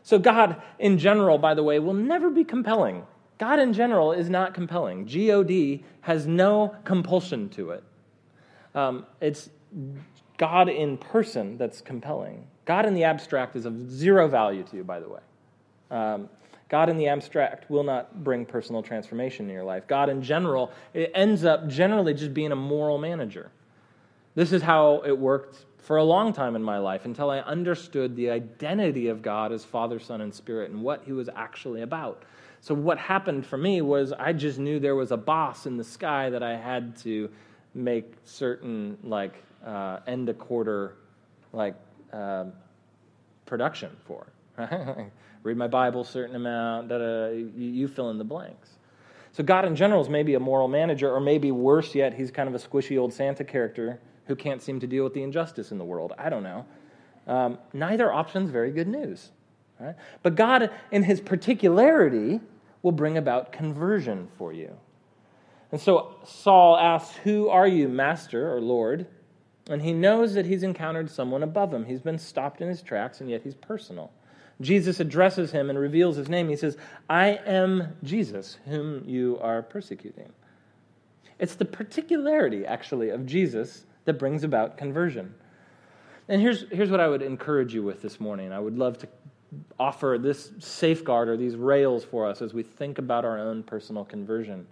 So, 0.08 0.18
God 0.18 0.62
in 0.78 0.96
general, 0.96 1.36
by 1.36 1.52
the 1.52 1.62
way, 1.62 1.78
will 1.80 1.92
never 1.92 2.30
be 2.30 2.42
compelling. 2.42 3.04
God 3.36 3.58
in 3.58 3.74
general 3.74 4.12
is 4.12 4.30
not 4.30 4.54
compelling. 4.54 5.04
God 5.04 5.84
has 6.00 6.26
no 6.26 6.74
compulsion 6.84 7.50
to 7.50 7.72
it. 7.72 7.84
Um, 8.74 9.04
it's 9.20 9.50
God 10.38 10.70
in 10.70 10.96
person 10.96 11.58
that's 11.58 11.82
compelling. 11.82 12.46
God 12.64 12.86
in 12.86 12.94
the 12.94 13.04
abstract 13.04 13.54
is 13.54 13.66
of 13.66 13.90
zero 13.90 14.28
value 14.28 14.62
to 14.62 14.76
you, 14.78 14.82
by 14.82 14.98
the 14.98 15.10
way. 15.10 15.20
Um, 15.90 16.30
God 16.70 16.88
in 16.88 16.96
the 16.96 17.08
abstract 17.08 17.70
will 17.70 17.84
not 17.84 18.24
bring 18.24 18.46
personal 18.46 18.82
transformation 18.82 19.44
in 19.44 19.52
your 19.52 19.64
life. 19.64 19.86
God 19.86 20.08
in 20.08 20.22
general, 20.22 20.72
it 20.94 21.12
ends 21.14 21.44
up 21.44 21.68
generally 21.68 22.14
just 22.14 22.32
being 22.32 22.52
a 22.52 22.56
moral 22.56 22.96
manager. 22.96 23.50
This 24.34 24.54
is 24.54 24.62
how 24.62 25.02
it 25.04 25.18
worked 25.18 25.66
for 25.88 25.96
a 25.96 26.04
long 26.04 26.34
time 26.34 26.54
in 26.54 26.62
my 26.62 26.76
life 26.76 27.06
until 27.06 27.30
I 27.30 27.38
understood 27.38 28.14
the 28.14 28.28
identity 28.28 29.08
of 29.08 29.22
God 29.22 29.52
as 29.52 29.64
Father, 29.64 29.98
Son, 29.98 30.20
and 30.20 30.34
Spirit 30.34 30.70
and 30.70 30.82
what 30.82 31.02
He 31.06 31.12
was 31.12 31.30
actually 31.34 31.80
about. 31.80 32.24
So, 32.60 32.74
what 32.74 32.98
happened 32.98 33.46
for 33.46 33.56
me 33.56 33.80
was 33.80 34.12
I 34.12 34.34
just 34.34 34.58
knew 34.58 34.78
there 34.80 34.96
was 34.96 35.12
a 35.12 35.16
boss 35.16 35.64
in 35.64 35.78
the 35.78 35.84
sky 35.84 36.28
that 36.28 36.42
I 36.42 36.58
had 36.58 36.94
to 36.98 37.30
make 37.72 38.12
certain, 38.26 38.98
like, 39.02 39.42
uh, 39.64 40.00
end 40.06 40.28
a 40.28 40.34
quarter, 40.34 40.96
like, 41.54 41.74
uh, 42.12 42.44
production 43.46 43.96
for. 44.04 44.26
Right? 44.58 45.10
Read 45.42 45.56
my 45.56 45.68
Bible, 45.68 46.04
certain 46.04 46.36
amount, 46.36 46.88
Da 46.88 47.28
you, 47.28 47.50
you 47.56 47.88
fill 47.88 48.10
in 48.10 48.18
the 48.18 48.24
blanks. 48.24 48.72
So, 49.32 49.42
God 49.42 49.64
in 49.64 49.74
general 49.74 50.02
is 50.02 50.10
maybe 50.10 50.34
a 50.34 50.40
moral 50.40 50.68
manager, 50.68 51.10
or 51.10 51.18
maybe 51.18 51.50
worse 51.50 51.94
yet, 51.94 52.12
he's 52.12 52.30
kind 52.30 52.46
of 52.46 52.54
a 52.54 52.58
squishy 52.58 53.00
old 53.00 53.14
Santa 53.14 53.42
character 53.42 54.00
who 54.28 54.36
can't 54.36 54.62
seem 54.62 54.78
to 54.80 54.86
deal 54.86 55.02
with 55.02 55.14
the 55.14 55.22
injustice 55.22 55.72
in 55.72 55.78
the 55.78 55.84
world. 55.84 56.12
I 56.16 56.28
don't 56.28 56.42
know. 56.42 56.66
Um, 57.26 57.58
neither 57.72 58.12
option's 58.12 58.50
very 58.50 58.70
good 58.70 58.86
news. 58.86 59.30
Right? 59.80 59.96
But 60.22 60.34
God, 60.36 60.70
in 60.90 61.02
his 61.02 61.20
particularity, 61.20 62.40
will 62.82 62.92
bring 62.92 63.16
about 63.18 63.52
conversion 63.52 64.28
for 64.38 64.52
you. 64.52 64.76
And 65.72 65.80
so 65.80 66.16
Saul 66.24 66.76
asks, 66.76 67.16
Who 67.16 67.48
are 67.48 67.66
you, 67.66 67.88
Master 67.88 68.54
or 68.54 68.60
Lord? 68.60 69.06
And 69.68 69.82
he 69.82 69.92
knows 69.92 70.34
that 70.34 70.46
he's 70.46 70.62
encountered 70.62 71.10
someone 71.10 71.42
above 71.42 71.72
him. 71.72 71.84
He's 71.84 72.00
been 72.00 72.18
stopped 72.18 72.60
in 72.60 72.68
his 72.68 72.82
tracks, 72.82 73.20
and 73.20 73.28
yet 73.28 73.42
he's 73.42 73.54
personal. 73.54 74.10
Jesus 74.60 74.98
addresses 74.98 75.52
him 75.52 75.70
and 75.70 75.78
reveals 75.78 76.16
his 76.16 76.28
name. 76.28 76.48
He 76.48 76.56
says, 76.56 76.76
I 77.08 77.38
am 77.46 77.96
Jesus, 78.02 78.58
whom 78.66 79.04
you 79.06 79.38
are 79.40 79.62
persecuting. 79.62 80.32
It's 81.38 81.54
the 81.54 81.64
particularity, 81.64 82.66
actually, 82.66 83.10
of 83.10 83.26
Jesus 83.26 83.84
that 84.08 84.18
brings 84.18 84.42
about 84.42 84.78
conversion. 84.78 85.34
And 86.28 86.40
here's, 86.40 86.64
here's 86.70 86.90
what 86.90 86.98
I 86.98 87.08
would 87.08 87.20
encourage 87.20 87.74
you 87.74 87.82
with 87.82 88.00
this 88.00 88.18
morning. 88.18 88.54
I 88.54 88.58
would 88.58 88.78
love 88.78 88.96
to 89.00 89.08
offer 89.78 90.16
this 90.18 90.50
safeguard 90.60 91.28
or 91.28 91.36
these 91.36 91.56
rails 91.56 92.04
for 92.04 92.26
us 92.26 92.40
as 92.40 92.54
we 92.54 92.62
think 92.62 92.96
about 92.96 93.26
our 93.26 93.38
own 93.38 93.62
personal 93.62 94.06
conversion. 94.06 94.66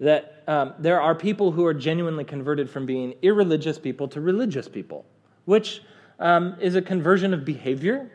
That 0.00 0.42
um, 0.46 0.74
there 0.78 1.00
are 1.00 1.14
people 1.14 1.50
who 1.50 1.64
are 1.64 1.72
genuinely 1.72 2.24
converted 2.24 2.68
from 2.68 2.84
being 2.84 3.14
irreligious 3.22 3.78
people 3.78 4.06
to 4.08 4.20
religious 4.20 4.68
people, 4.68 5.06
which 5.46 5.80
um, 6.18 6.54
is 6.60 6.74
a 6.74 6.82
conversion 6.82 7.32
of 7.32 7.46
behavior 7.46 8.10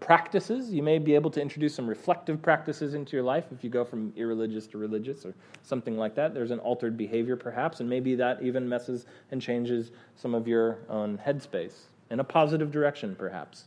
practices. 0.00 0.70
You 0.70 0.82
may 0.82 0.98
be 0.98 1.14
able 1.14 1.30
to 1.30 1.40
introduce 1.40 1.74
some 1.74 1.88
reflective 1.88 2.42
practices 2.42 2.94
into 2.94 3.16
your 3.16 3.24
life 3.24 3.46
if 3.52 3.64
you 3.64 3.70
go 3.70 3.84
from 3.84 4.12
irreligious 4.16 4.66
to 4.68 4.78
religious 4.78 5.24
or 5.24 5.34
something 5.62 5.96
like 5.96 6.14
that. 6.16 6.34
There's 6.34 6.50
an 6.50 6.58
altered 6.60 6.96
behavior, 6.96 7.36
perhaps, 7.36 7.80
and 7.80 7.88
maybe 7.88 8.14
that 8.16 8.42
even 8.42 8.68
messes 8.68 9.06
and 9.30 9.40
changes 9.40 9.90
some 10.16 10.34
of 10.34 10.46
your 10.46 10.78
own 10.88 11.18
headspace 11.18 11.74
in 12.10 12.20
a 12.20 12.24
positive 12.24 12.70
direction, 12.70 13.16
perhaps. 13.18 13.64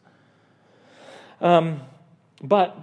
Um, 1.39 1.81
but 2.43 2.77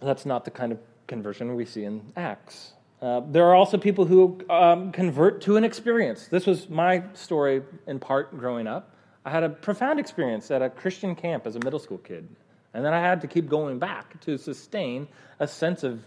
that's 0.00 0.24
not 0.24 0.44
the 0.44 0.50
kind 0.50 0.72
of 0.72 0.78
conversion 1.06 1.54
we 1.54 1.64
see 1.64 1.84
in 1.84 2.12
Acts. 2.16 2.72
Uh, 3.02 3.22
there 3.30 3.46
are 3.46 3.54
also 3.54 3.78
people 3.78 4.04
who 4.04 4.38
um, 4.50 4.92
convert 4.92 5.40
to 5.40 5.56
an 5.56 5.64
experience. 5.64 6.28
This 6.28 6.46
was 6.46 6.68
my 6.68 7.02
story 7.14 7.62
in 7.86 7.98
part 7.98 8.36
growing 8.38 8.66
up. 8.66 8.94
I 9.24 9.30
had 9.30 9.42
a 9.42 9.48
profound 9.48 9.98
experience 9.98 10.50
at 10.50 10.62
a 10.62 10.70
Christian 10.70 11.14
camp 11.14 11.46
as 11.46 11.56
a 11.56 11.60
middle 11.60 11.78
school 11.78 11.98
kid. 11.98 12.28
And 12.72 12.84
then 12.84 12.94
I 12.94 13.00
had 13.00 13.20
to 13.22 13.26
keep 13.26 13.48
going 13.48 13.78
back 13.78 14.20
to 14.22 14.38
sustain 14.38 15.08
a 15.38 15.48
sense 15.48 15.82
of 15.82 16.02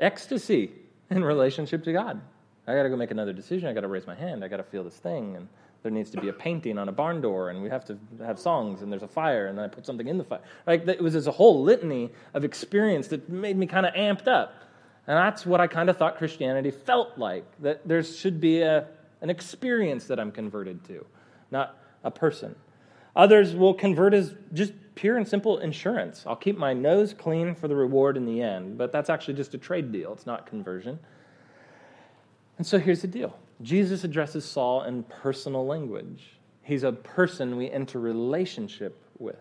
ecstasy 0.00 0.72
in 1.10 1.24
relationship 1.24 1.84
to 1.84 1.92
God. 1.92 2.20
I 2.66 2.74
got 2.74 2.84
to 2.84 2.88
go 2.88 2.96
make 2.96 3.10
another 3.10 3.32
decision. 3.32 3.68
I 3.68 3.72
got 3.72 3.80
to 3.80 3.88
raise 3.88 4.06
my 4.06 4.14
hand. 4.14 4.44
I 4.44 4.48
got 4.48 4.58
to 4.58 4.62
feel 4.62 4.84
this 4.84 4.96
thing. 4.96 5.36
And 5.36 5.48
there 5.82 5.90
needs 5.90 6.10
to 6.10 6.20
be 6.20 6.28
a 6.28 6.32
painting 6.32 6.78
on 6.78 6.88
a 6.88 6.92
barn 6.92 7.20
door. 7.20 7.50
And 7.50 7.62
we 7.62 7.68
have 7.70 7.84
to 7.86 7.98
have 8.24 8.38
songs. 8.38 8.82
And 8.82 8.92
there's 8.92 9.02
a 9.02 9.08
fire. 9.08 9.46
And 9.46 9.58
then 9.58 9.64
I 9.64 9.68
put 9.68 9.84
something 9.84 10.06
in 10.06 10.18
the 10.18 10.24
fire. 10.24 10.40
Like 10.66 10.86
it 10.86 11.02
was 11.02 11.14
this 11.14 11.26
whole 11.26 11.62
litany 11.62 12.10
of 12.34 12.44
experience 12.44 13.08
that 13.08 13.28
made 13.28 13.56
me 13.56 13.66
kind 13.66 13.86
of 13.86 13.94
amped 13.94 14.28
up. 14.28 14.54
And 15.06 15.16
that's 15.16 15.44
what 15.44 15.60
I 15.60 15.66
kind 15.66 15.90
of 15.90 15.96
thought 15.96 16.18
Christianity 16.18 16.70
felt 16.70 17.18
like. 17.18 17.44
That 17.60 17.86
there 17.86 18.02
should 18.02 18.40
be 18.40 18.60
a, 18.60 18.86
an 19.20 19.30
experience 19.30 20.06
that 20.06 20.20
I'm 20.20 20.30
converted 20.30 20.84
to, 20.84 21.04
not 21.50 21.76
a 22.04 22.10
person. 22.10 22.54
Others 23.16 23.54
will 23.54 23.74
convert 23.74 24.14
as 24.14 24.34
just 24.52 24.72
pure 24.94 25.16
and 25.16 25.26
simple 25.26 25.58
insurance. 25.58 26.24
I'll 26.26 26.36
keep 26.36 26.58
my 26.58 26.72
nose 26.72 27.14
clean 27.14 27.54
for 27.54 27.68
the 27.68 27.76
reward 27.76 28.16
in 28.16 28.26
the 28.26 28.42
end, 28.42 28.78
but 28.78 28.92
that's 28.92 29.10
actually 29.10 29.34
just 29.34 29.54
a 29.54 29.58
trade 29.58 29.92
deal, 29.92 30.12
it's 30.12 30.26
not 30.26 30.46
conversion. 30.46 30.98
And 32.58 32.66
so 32.66 32.78
here's 32.78 33.02
the 33.02 33.08
deal 33.08 33.36
Jesus 33.62 34.04
addresses 34.04 34.44
Saul 34.44 34.84
in 34.84 35.02
personal 35.04 35.66
language. 35.66 36.36
He's 36.62 36.84
a 36.84 36.92
person 36.92 37.56
we 37.56 37.70
enter 37.70 37.98
relationship 37.98 39.02
with. 39.18 39.36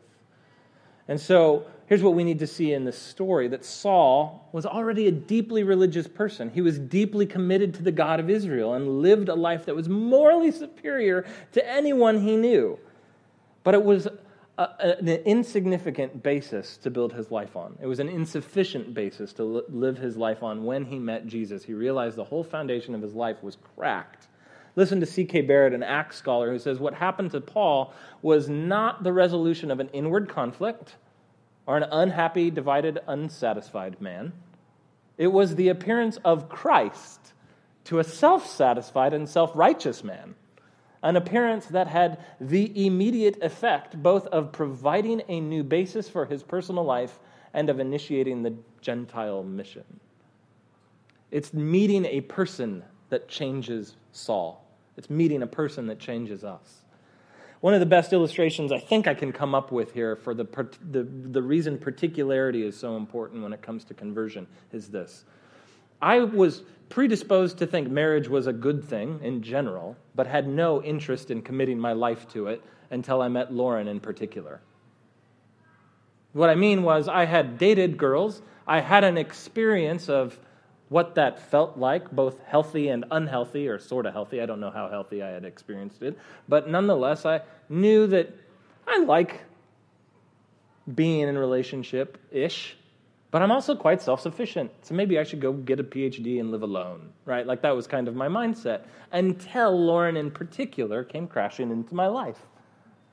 And 1.08 1.20
so 1.20 1.66
here's 1.88 2.02
what 2.02 2.14
we 2.14 2.24
need 2.24 2.40
to 2.40 2.48
see 2.48 2.74
in 2.74 2.86
this 2.86 2.98
story 2.98 3.48
that 3.50 3.66
Saul 3.66 4.48
was 4.54 4.66
already 4.66 5.08
a 5.08 5.12
deeply 5.12 5.64
religious 5.64 6.08
person. 6.08 6.50
He 6.50 6.62
was 6.62 6.80
deeply 6.80 7.26
committed 7.26 7.74
to 7.76 7.84
the 7.84 7.92
God 7.92 8.20
of 8.20 8.30
Israel 8.30 8.76
and 8.76 9.02
lived 9.02 9.30
a 9.30 9.36
life 9.36 9.66
that 9.66 9.76
was 9.76 9.90
morally 9.90 10.52
superior 10.52 11.26
to 11.52 11.70
anyone 11.70 12.22
he 12.22 12.38
knew. 12.38 12.80
But 13.64 13.74
it 13.74 13.84
was 13.84 14.08
a, 14.62 14.97
an 15.00 15.08
insignificant 15.08 16.21
basis 16.24 16.78
to 16.78 16.89
build 16.89 17.13
his 17.13 17.32
life 17.32 17.56
on. 17.56 17.78
It 17.82 17.88
was 17.88 18.00
an 18.00 18.10
insufficient 18.10 18.93
basis 18.93 19.34
to 19.34 19.43
li- 19.43 19.63
live 19.69 19.97
his 19.97 20.17
life 20.17 20.43
on 20.43 20.63
when 20.65 20.86
he 20.86 21.00
met 21.00 21.28
Jesus. 21.28 21.63
He 21.63 21.74
realized 21.74 22.15
the 22.15 22.24
whole 22.24 22.43
foundation 22.43 22.95
of 22.95 23.02
his 23.02 23.13
life 23.13 23.41
was 23.41 23.58
cracked. 23.76 24.28
Listen 24.76 25.00
to 25.00 25.06
C.K. 25.06 25.41
Barrett, 25.41 25.74
an 25.74 25.84
Acts 25.84 26.17
scholar, 26.17 26.50
who 26.50 26.60
says 26.60 26.80
what 26.80 26.93
happened 26.93 27.32
to 27.32 27.41
Paul 27.41 27.93
was 28.21 28.47
not 28.47 29.04
the 29.04 29.12
resolution 29.13 29.69
of 29.69 29.80
an 29.80 29.89
inward 29.89 30.30
conflict 30.30 30.95
or 31.65 31.78
an 31.78 31.84
unhappy, 31.84 32.50
divided, 32.50 33.00
unsatisfied 33.08 34.00
man. 34.02 34.34
It 35.17 35.28
was 35.28 35.56
the 35.56 35.69
appearance 35.69 36.17
of 36.24 36.50
Christ 36.50 37.34
to 37.86 38.00
a 38.00 38.04
self 38.04 38.47
satisfied 38.47 39.13
and 39.13 39.28
self 39.28 39.52
righteous 39.56 40.04
man 40.04 40.36
an 41.04 41.16
appearance 41.16 41.66
that 41.68 41.88
had 41.88 42.24
the 42.40 42.86
immediate 42.86 43.42
effect 43.42 44.02
both 44.02 44.28
of 44.28 44.52
providing 44.52 45.22
a 45.28 45.40
new 45.40 45.64
basis 45.64 46.08
for 46.08 46.26
his 46.26 46.44
personal 46.44 46.84
life 46.84 47.20
and 47.54 47.70
of 47.70 47.80
initiating 47.80 48.44
the 48.44 48.54
Gentile 48.82 49.44
mission. 49.44 49.84
It's 51.32 51.54
meeting 51.54 52.06
a 52.06 52.22
person 52.22 52.84
that 53.10 53.28
changes 53.28 53.96
Saul. 54.12 54.66
It's 54.98 55.10
meeting 55.10 55.42
a 55.42 55.48
person 55.48 55.88
that 55.88 56.00
changes 56.00 56.44
us. 56.44 56.82
One 57.62 57.74
of 57.74 57.80
the 57.80 57.86
best 57.86 58.12
illustrations 58.12 58.72
I 58.72 58.80
think 58.80 59.08
I 59.08 59.14
can 59.14 59.32
come 59.32 59.54
up 59.54 59.72
with 59.72 59.94
here 59.94 60.16
for 60.16 60.34
the, 60.34 60.46
the, 60.92 61.04
the 61.04 61.42
reason 61.42 61.78
particularity 61.78 62.66
is 62.66 62.76
so 62.76 62.98
important 62.98 63.44
when 63.44 63.54
it 63.54 63.62
comes 63.62 63.84
to 63.86 63.94
conversion 63.94 64.48
is 64.72 64.90
this. 64.90 65.26
I 66.02 66.20
was 66.20 66.64
predisposed 66.91 67.58
to 67.58 67.65
think 67.65 67.89
marriage 67.89 68.27
was 68.27 68.45
a 68.45 68.54
good 68.54 68.84
thing 68.84 69.19
in 69.23 69.41
general, 69.41 69.97
but 70.13 70.27
had 70.27 70.47
no 70.47 70.84
interest 70.84 71.32
in 71.32 71.41
committing 71.41 71.80
my 71.80 71.93
life 71.93 72.27
to 72.34 72.47
it 72.47 72.62
until 72.91 73.21
I 73.21 73.30
met 73.30 73.51
Lauren 73.51 73.88
in 73.88 73.99
particular. 73.99 74.62
What 76.34 76.49
I 76.49 76.56
mean 76.56 76.84
was, 76.84 77.08
I 77.08 77.25
had 77.25 77.58
dated 77.58 77.97
girls, 77.97 78.41
I 78.67 78.82
had 78.82 79.04
an 79.04 79.17
experience 79.17 80.08
of 80.08 80.38
what 80.89 81.15
that 81.15 81.39
felt 81.39 81.77
like, 81.77 82.12
both 82.12 82.39
healthy 82.45 82.89
and 82.89 83.06
unhealthy, 83.12 83.67
or 83.67 83.80
sort 83.80 84.06
of 84.06 84.13
healthy. 84.13 84.41
I 84.41 84.45
don't 84.45 84.60
know 84.60 84.69
how 84.69 84.89
healthy 84.89 85.23
I 85.23 85.30
had 85.30 85.45
experienced 85.45 86.04
it, 86.04 86.17
but 86.49 86.69
nonetheless, 86.69 87.25
I 87.25 87.41
knew 87.69 88.08
that 88.08 88.30
I 88.86 88.99
like 88.99 89.41
being 90.93 91.27
in 91.27 91.38
relationship 91.38 92.17
ish 92.32 92.75
but 93.32 93.41
I'm 93.41 93.52
also 93.52 93.76
quite 93.76 94.02
self 94.02 94.20
sufficient. 94.22 94.72
So 94.86 94.94
maybe 94.94 95.17
I 95.17 95.24
should 95.24 95.39
go 95.39 95.54
get 95.54 95.80
a 95.80 95.84
PhD 95.84 96.39
and 96.41 96.52
live 96.52 96.63
alone, 96.63 97.10
right? 97.26 97.48
Like 97.48 97.62
that 97.62 97.74
was 97.76 97.88
kind 97.88 98.08
of 98.10 98.15
my 98.15 98.28
mindset 98.28 98.82
until 99.13 99.86
Lauren 99.86 100.17
in 100.17 100.30
particular 100.30 101.04
came 101.04 101.28
crashing 101.28 101.72
into 101.72 101.96
my 101.96 102.08
life, 102.08 102.39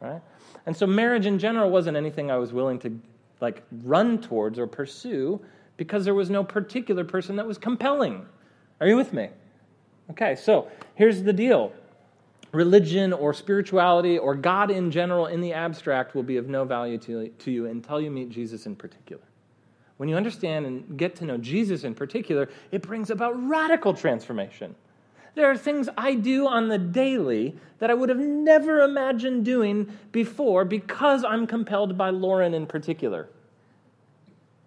right? 0.00 0.20
And 0.66 0.76
so 0.76 0.87
marriage 0.87 1.26
in 1.26 1.38
general 1.38 1.70
wasn't 1.70 1.96
anything 1.96 2.31
I 2.31 2.37
was 2.37 2.52
willing 2.52 2.81
to 2.81 3.00
like 3.40 3.62
run 3.85 4.20
towards 4.20 4.59
or 4.59 4.66
pursue 4.66 5.40
because 5.76 6.04
there 6.04 6.14
was 6.14 6.28
no 6.28 6.42
particular 6.42 7.04
person 7.04 7.37
that 7.37 7.46
was 7.46 7.57
compelling. 7.57 8.26
Are 8.81 8.88
you 8.88 8.96
with 8.96 9.12
me? 9.12 9.28
Okay, 10.11 10.35
so 10.35 10.68
here's 10.96 11.22
the 11.22 11.33
deal 11.33 11.72
religion 12.50 13.12
or 13.12 13.35
spirituality 13.35 14.16
or 14.18 14.35
God 14.35 14.70
in 14.70 14.90
general 14.90 15.26
in 15.26 15.42
the 15.42 15.52
abstract 15.52 16.14
will 16.14 16.22
be 16.22 16.38
of 16.38 16.48
no 16.48 16.64
value 16.64 16.96
to, 16.96 17.28
to 17.28 17.50
you 17.50 17.66
until 17.66 18.00
you 18.00 18.11
meet 18.11 18.31
Jesus 18.31 18.64
in 18.64 18.74
particular 18.74 19.22
when 19.98 20.08
you 20.08 20.16
understand 20.16 20.64
and 20.64 20.96
get 20.96 21.16
to 21.16 21.24
know 21.24 21.37
Jesus 21.37 21.84
in 21.84 21.94
particular, 21.94 22.48
it 22.72 22.82
brings 22.82 23.11
about 23.11 23.32
radical 23.48 23.92
transformation. 23.92 24.74
There 25.34 25.50
are 25.50 25.56
things 25.56 25.88
I 25.96 26.14
do 26.14 26.48
on 26.48 26.68
the 26.68 26.78
daily 26.78 27.56
that 27.78 27.90
I 27.90 27.94
would 27.94 28.08
have 28.08 28.18
never 28.18 28.80
imagined 28.80 29.44
doing 29.44 29.92
before 30.11 30.64
because 30.64 31.24
I'm 31.24 31.46
compelled 31.46 31.98
by 31.98 32.11
Lauren 32.11 32.54
in 32.54 32.66
particular. 32.66 33.28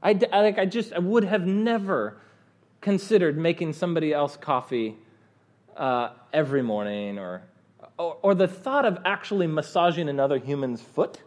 I, 0.03 0.13
like, 0.13 0.57
I 0.57 0.65
just 0.65 0.93
I 0.93 0.99
would 0.99 1.23
have 1.23 1.45
never 1.45 2.17
considered 2.79 3.37
making 3.37 3.73
somebody 3.73 4.13
else 4.13 4.35
coffee 4.35 4.97
uh, 5.77 6.09
every 6.33 6.61
morning 6.61 7.19
or, 7.19 7.43
or, 7.97 8.17
or 8.21 8.35
the 8.35 8.47
thought 8.47 8.85
of 8.85 8.97
actually 9.05 9.47
massaging 9.47 10.09
another 10.09 10.37
human's 10.39 10.81
foot. 10.81 11.21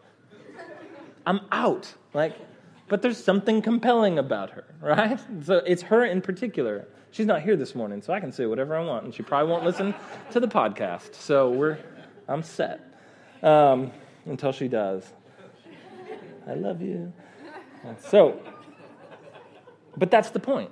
I'm 1.27 1.41
out. 1.53 1.93
Like, 2.13 2.37
but 2.89 3.03
there's 3.03 3.23
something 3.23 3.63
compelling 3.63 4.19
about 4.19 4.51
her, 4.51 4.65
right? 4.81 5.21
So 5.45 5.63
it's 5.67 5.83
her 5.83 6.05
in 6.05 6.21
particular. 6.21 6.87
She's 7.11 7.27
not 7.27 7.43
here 7.43 7.57
this 7.57 7.75
morning, 7.75 8.03
so 8.03 8.13
I 8.13 8.21
can 8.21 8.33
say 8.33 8.47
whatever 8.47 8.77
I 8.77 8.85
want, 8.85 9.05
and 9.05 9.15
she 9.15 9.23
probably 9.23 9.51
won't 9.51 9.65
listen 9.65 9.95
to 10.33 10.41
the 10.41 10.49
podcast. 10.49 11.15
So 11.15 11.51
we're, 11.51 11.79
I'm 12.29 12.43
set 12.43 12.81
um, 13.43 13.93
until 14.27 14.53
she 14.53 14.69
does. 14.69 15.13
I 16.47 16.55
love 16.55 16.83
you. 16.83 17.13
So, 17.99 18.41
but 19.97 20.11
that's 20.11 20.31
the 20.31 20.41
point. 20.41 20.71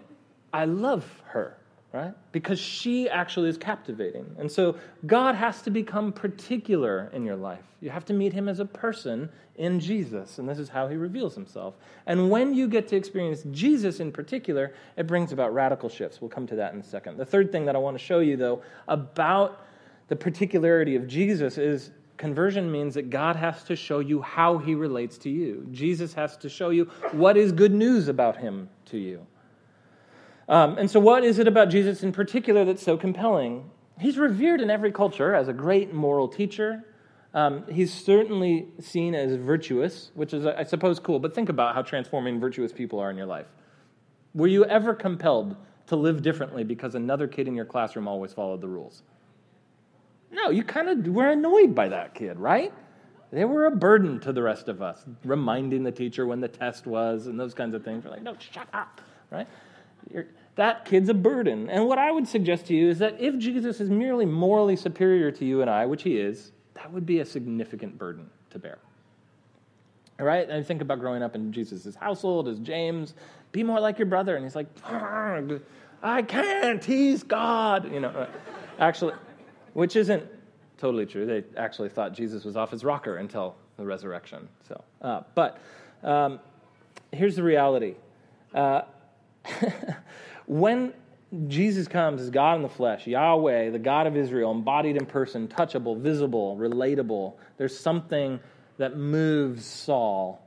I 0.53 0.65
love 0.65 1.23
her. 1.27 1.57
Right? 1.93 2.15
Because 2.33 2.59
she 2.59 3.09
actually 3.09 3.51
is 3.51 3.59
captivating. 3.59 4.25
And 4.39 4.51
so 4.51 4.77
God 5.07 5.35
has 5.35 5.63
to 5.63 5.71
become 5.71 6.13
particular 6.13 7.11
in 7.13 7.25
your 7.25 7.37
life. 7.37 7.65
You 7.81 7.91
have 7.91 8.05
to 8.07 8.15
meet 8.15 8.33
him 8.33 8.49
as 8.49 8.61
a 8.61 8.65
person 8.65 9.29
in 9.57 9.79
Jesus, 9.79 10.39
and 10.39 10.49
this 10.49 10.59
is 10.59 10.69
how 10.69 10.89
he 10.89 10.97
reveals 10.97 11.35
himself. 11.35 11.75
And 12.07 12.31
when 12.31 12.55
you 12.55 12.67
get 12.67 12.89
to 12.89 12.97
experience 12.97 13.43
Jesus 13.51 14.01
in 14.01 14.11
particular, 14.11 14.73
it 14.97 15.07
brings 15.07 15.33
about 15.33 15.53
radical 15.53 15.89
shifts. 15.89 16.21
We'll 16.21 16.31
come 16.31 16.47
to 16.47 16.57
that 16.57 16.73
in 16.73 16.81
a 16.81 16.85
second. 16.85 17.19
The 17.19 17.27
third 17.27 17.53
thing 17.53 17.67
that 17.67 17.77
I 17.77 17.79
want 17.79 17.99
to 17.99 18.03
show 18.03 18.21
you, 18.21 18.37
though, 18.37 18.63
about 18.89 19.67
the 20.09 20.17
particularity 20.17 20.97
of 20.97 21.07
Jesus 21.07 21.59
is 21.59 21.91
conversion 22.17 22.71
means 22.71 22.95
that 22.95 23.11
God 23.11 23.37
has 23.37 23.65
to 23.65 23.77
show 23.77 23.99
you 23.99 24.23
how 24.23 24.57
he 24.57 24.75
relates 24.75 25.19
to 25.19 25.29
you. 25.29 25.67
Jesus 25.73 26.15
has 26.15 26.37
to 26.39 26.49
show 26.49 26.71
you 26.71 26.85
what 27.13 27.37
is 27.37 27.53
good 27.53 27.73
news 27.73 28.09
about 28.09 28.37
him 28.37 28.69
to 28.87 28.99
you. 28.99 29.27
Um, 30.53 30.77
and 30.77 30.91
so, 30.91 31.01
what 31.01 31.25
is 31.25 31.39
it 31.39 31.49
about 31.49 31.71
Jesus 31.71 32.03
in 32.03 32.13
particular 32.13 32.67
that's 32.67 32.83
so 32.83 32.99
compelling? 32.99 33.71
He's 33.99 34.19
revered 34.19 34.61
in 34.61 34.69
every 34.69 34.93
culture 34.93 35.35
as 35.35 35.49
a 35.49 35.53
great 35.55 35.95
moral 35.95 36.29
teacher. 36.29 36.85
Um, 37.33 37.65
he's 37.71 37.91
certainly 37.91 38.67
seen 38.79 39.15
as 39.15 39.35
virtuous, 39.37 40.11
which 40.13 40.35
is, 40.35 40.45
I 40.45 40.65
suppose, 40.65 41.01
cool. 41.01 41.19
But 41.19 41.35
think 41.35 41.49
about 41.49 41.75
how 41.75 41.81
transforming 41.81 42.39
virtuous 42.39 42.71
people 42.71 42.99
are 42.99 43.11
in 43.11 43.17
your 43.17 43.25
life. 43.25 43.47
Were 44.35 44.47
you 44.47 44.67
ever 44.67 44.93
compelled 44.93 45.57
to 45.87 45.97
live 45.97 46.21
differently 46.21 46.65
because 46.65 46.95
another 46.95 47.27
kid 47.27 47.49
in 47.49 47.55
your 47.55 47.65
classroom 47.65 48.07
always 48.07 48.35
followed 48.35 48.61
the 48.61 48.69
rules? 48.69 49.05
No, 50.31 50.51
you 50.51 50.65
kind 50.65 50.91
of 50.91 51.15
were 51.15 51.31
annoyed 51.31 51.75
by 51.75 51.89
that 51.89 52.15
kid, 52.15 52.39
right? 52.39 52.75
They 53.31 53.47
were 53.47 53.65
a 53.65 53.71
burden 53.71 54.21
to 54.21 54.35
the 54.35 54.43
rest 54.43 54.69
of 54.69 54.83
us, 54.83 55.03
reminding 55.25 55.83
the 55.83 55.93
teacher 55.93 56.27
when 56.27 56.41
the 56.41 56.49
test 56.49 56.87
was 56.87 57.27
and 57.27 57.41
those 57.41 57.55
kinds 57.55 57.75
of 57.75 57.83
things. 57.83 58.05
We're 58.05 58.11
like, 58.11 58.23
no, 58.23 58.37
shut 58.39 58.69
up, 58.75 59.01
right? 59.31 59.47
You're, 60.13 60.27
that 60.57 60.85
kid's 60.85 61.09
a 61.09 61.15
burden. 61.15 61.71
And 61.71 61.87
what 61.87 61.99
I 61.99 62.11
would 62.11 62.29
suggest 62.29 62.67
to 62.67 62.75
you 62.75 62.89
is 62.89 62.99
that 62.99 63.21
if 63.21 63.39
Jesus 63.39 63.81
is 63.81 63.89
merely 63.89 64.27
morally 64.27 64.77
superior 64.77 65.31
to 65.31 65.45
you 65.45 65.63
and 65.63 65.71
I, 65.71 65.87
which 65.87 66.03
he 66.03 66.19
is, 66.19 66.53
that 66.75 66.93
would 66.93 67.07
be 67.07 67.21
a 67.21 67.25
significant 67.25 67.99
burden 67.99 68.29
to 68.51 68.59
bear. 68.59 68.79
All 70.21 70.27
right? 70.27 70.49
And 70.49 70.59
I 70.59 70.63
think 70.63 70.83
about 70.83 71.01
growing 71.01 71.23
up 71.23 71.35
in 71.35 71.53
Jesus' 71.53 71.95
household 71.95 72.49
as 72.49 72.59
James, 72.59 73.15
be 73.51 73.63
more 73.63 73.81
like 73.81 73.99
your 73.99 74.07
brother. 74.07 74.37
And 74.37 74.45
he's 74.45 74.57
like, 74.57 74.67
I 76.03 76.23
can't, 76.23 76.85
he's 76.85 77.23
God. 77.23 77.91
You 77.91 78.01
know, 78.01 78.09
uh, 78.09 78.27
actually, 78.79 79.15
which 79.73 79.97
isn't 79.97 80.23
totally 80.79 81.07
true. 81.07 81.25
They 81.27 81.45
actually 81.57 81.89
thought 81.89 82.13
Jesus 82.13 82.45
was 82.45 82.57
off 82.57 82.71
his 82.71 82.85
rocker 82.85 83.17
until 83.17 83.57
the 83.77 83.85
resurrection. 83.85 84.49
So, 84.69 84.83
uh, 85.01 85.23
but 85.35 85.59
um, 86.03 86.41
here's 87.11 87.37
the 87.37 87.43
reality. 87.43 87.95
Uh, 88.55 88.83
when 90.53 90.93
Jesus 91.49 91.89
comes 91.89 92.21
as 92.21 92.29
God 92.29 92.57
in 92.57 92.63
the 92.63 92.69
flesh, 92.69 93.07
Yahweh, 93.07 93.71
the 93.71 93.79
God 93.79 94.07
of 94.07 94.17
Israel, 94.17 94.51
embodied 94.51 94.97
in 94.97 95.07
person, 95.07 95.49
touchable, 95.49 95.99
visible, 95.99 96.57
relatable, 96.59 97.35
there's 97.57 97.79
something 97.79 98.39
that 98.77 98.97
moves 98.97 99.65
Saul. 99.65 100.47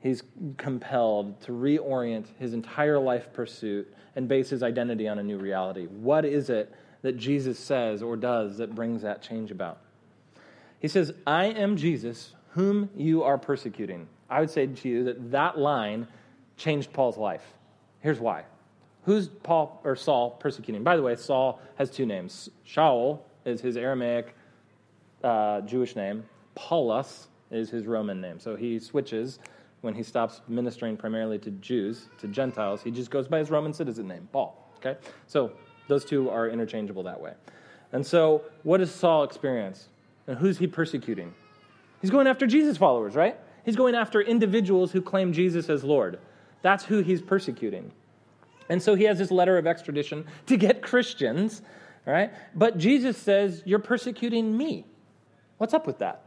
He's 0.00 0.22
compelled 0.56 1.40
to 1.42 1.52
reorient 1.52 2.26
his 2.38 2.54
entire 2.54 2.98
life 2.98 3.32
pursuit 3.32 3.92
and 4.14 4.28
base 4.28 4.50
his 4.50 4.62
identity 4.62 5.08
on 5.08 5.18
a 5.18 5.22
new 5.22 5.36
reality. 5.36 5.86
What 5.86 6.24
is 6.24 6.48
it 6.48 6.72
that 7.02 7.16
Jesus 7.16 7.58
says 7.58 8.02
or 8.02 8.16
does 8.16 8.58
that 8.58 8.74
brings 8.74 9.02
that 9.02 9.20
change 9.20 9.50
about? 9.50 9.80
He 10.78 10.86
says, 10.86 11.12
I 11.26 11.46
am 11.46 11.76
Jesus, 11.76 12.34
whom 12.50 12.88
you 12.96 13.24
are 13.24 13.36
persecuting. 13.36 14.06
I 14.30 14.38
would 14.38 14.50
say 14.50 14.68
to 14.68 14.88
you 14.88 15.04
that 15.04 15.32
that 15.32 15.58
line 15.58 16.06
changed 16.56 16.92
Paul's 16.92 17.18
life. 17.18 17.42
Here's 18.00 18.20
why. 18.20 18.44
Who's 19.04 19.28
Paul 19.28 19.80
or 19.84 19.96
Saul 19.96 20.30
persecuting? 20.32 20.82
By 20.82 20.96
the 20.96 21.02
way, 21.02 21.16
Saul 21.16 21.60
has 21.76 21.90
two 21.90 22.06
names. 22.06 22.50
Shaul 22.66 23.20
is 23.44 23.60
his 23.60 23.76
Aramaic 23.76 24.34
uh, 25.24 25.62
Jewish 25.62 25.96
name. 25.96 26.24
Paulus 26.54 27.28
is 27.50 27.70
his 27.70 27.86
Roman 27.86 28.20
name. 28.20 28.38
So 28.38 28.56
he 28.56 28.78
switches 28.78 29.38
when 29.80 29.94
he 29.94 30.02
stops 30.02 30.42
ministering 30.48 30.96
primarily 30.96 31.38
to 31.38 31.50
Jews, 31.52 32.08
to 32.18 32.28
Gentiles. 32.28 32.82
He 32.82 32.90
just 32.90 33.10
goes 33.10 33.26
by 33.28 33.38
his 33.38 33.50
Roman 33.50 33.72
citizen 33.72 34.06
name, 34.06 34.28
Paul. 34.32 34.70
Okay? 34.76 34.98
So 35.26 35.52
those 35.88 36.04
two 36.04 36.28
are 36.30 36.48
interchangeable 36.48 37.02
that 37.04 37.20
way. 37.20 37.32
And 37.92 38.06
so 38.06 38.42
what 38.62 38.78
does 38.78 38.94
Saul 38.94 39.24
experience? 39.24 39.88
And 40.26 40.38
who's 40.38 40.58
he 40.58 40.66
persecuting? 40.66 41.34
He's 42.00 42.10
going 42.10 42.26
after 42.26 42.46
Jesus 42.46 42.76
followers, 42.76 43.14
right? 43.14 43.36
He's 43.64 43.76
going 43.76 43.94
after 43.94 44.20
individuals 44.20 44.92
who 44.92 45.02
claim 45.02 45.32
Jesus 45.32 45.68
as 45.68 45.84
Lord. 45.84 46.18
That's 46.62 46.84
who 46.84 47.00
he's 47.00 47.20
persecuting. 47.20 47.92
And 48.70 48.80
so 48.80 48.94
he 48.94 49.04
has 49.04 49.18
this 49.18 49.32
letter 49.32 49.58
of 49.58 49.66
extradition 49.66 50.24
to 50.46 50.56
get 50.56 50.80
Christians, 50.80 51.60
right? 52.06 52.32
But 52.54 52.78
Jesus 52.78 53.18
says, 53.18 53.62
You're 53.66 53.80
persecuting 53.80 54.56
me. 54.56 54.86
What's 55.58 55.74
up 55.74 55.88
with 55.88 55.98
that? 55.98 56.24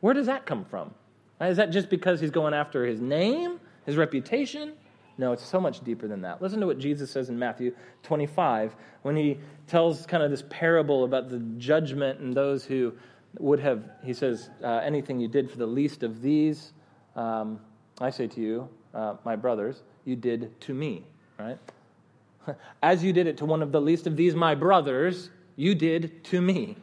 Where 0.00 0.14
does 0.14 0.26
that 0.26 0.44
come 0.44 0.66
from? 0.66 0.94
Is 1.40 1.56
that 1.56 1.70
just 1.70 1.88
because 1.88 2.20
he's 2.20 2.30
going 2.30 2.52
after 2.52 2.84
his 2.84 3.00
name, 3.00 3.58
his 3.86 3.96
reputation? 3.96 4.74
No, 5.16 5.32
it's 5.32 5.44
so 5.44 5.58
much 5.58 5.82
deeper 5.82 6.06
than 6.06 6.20
that. 6.20 6.42
Listen 6.42 6.60
to 6.60 6.66
what 6.66 6.78
Jesus 6.78 7.10
says 7.10 7.30
in 7.30 7.38
Matthew 7.38 7.74
25 8.02 8.76
when 9.00 9.16
he 9.16 9.38
tells 9.66 10.04
kind 10.04 10.22
of 10.22 10.30
this 10.30 10.44
parable 10.50 11.04
about 11.04 11.30
the 11.30 11.38
judgment 11.56 12.20
and 12.20 12.34
those 12.34 12.64
who 12.64 12.92
would 13.38 13.60
have, 13.60 13.84
he 14.04 14.12
says, 14.12 14.50
uh, 14.62 14.80
anything 14.84 15.18
you 15.18 15.28
did 15.28 15.50
for 15.50 15.56
the 15.56 15.66
least 15.66 16.02
of 16.02 16.20
these, 16.20 16.72
um, 17.16 17.58
I 18.00 18.10
say 18.10 18.26
to 18.26 18.40
you, 18.40 18.68
uh, 18.92 19.14
my 19.24 19.36
brothers, 19.36 19.82
you 20.04 20.16
did 20.16 20.60
to 20.62 20.74
me 20.74 21.06
right? 21.40 22.56
As 22.82 23.02
you 23.04 23.12
did 23.12 23.26
it 23.26 23.36
to 23.38 23.44
one 23.44 23.62
of 23.62 23.72
the 23.72 23.80
least 23.80 24.06
of 24.06 24.16
these, 24.16 24.34
my 24.34 24.54
brothers, 24.54 25.30
you 25.56 25.74
did 25.74 26.24
to 26.24 26.40
me. 26.40 26.76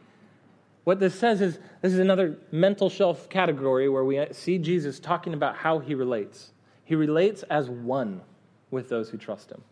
What 0.84 1.00
this 1.00 1.14
says 1.14 1.40
is 1.40 1.58
this 1.82 1.92
is 1.92 1.98
another 1.98 2.38
mental 2.50 2.88
shelf 2.88 3.28
category 3.28 3.88
where 3.88 4.04
we 4.04 4.24
see 4.32 4.58
Jesus 4.58 4.98
talking 4.98 5.34
about 5.34 5.56
how 5.56 5.78
he 5.80 5.94
relates. 5.94 6.52
He 6.84 6.94
relates 6.94 7.42
as 7.44 7.68
one 7.68 8.22
with 8.70 8.88
those 8.88 9.10
who 9.10 9.18
trust 9.18 9.50
him. 9.50 9.62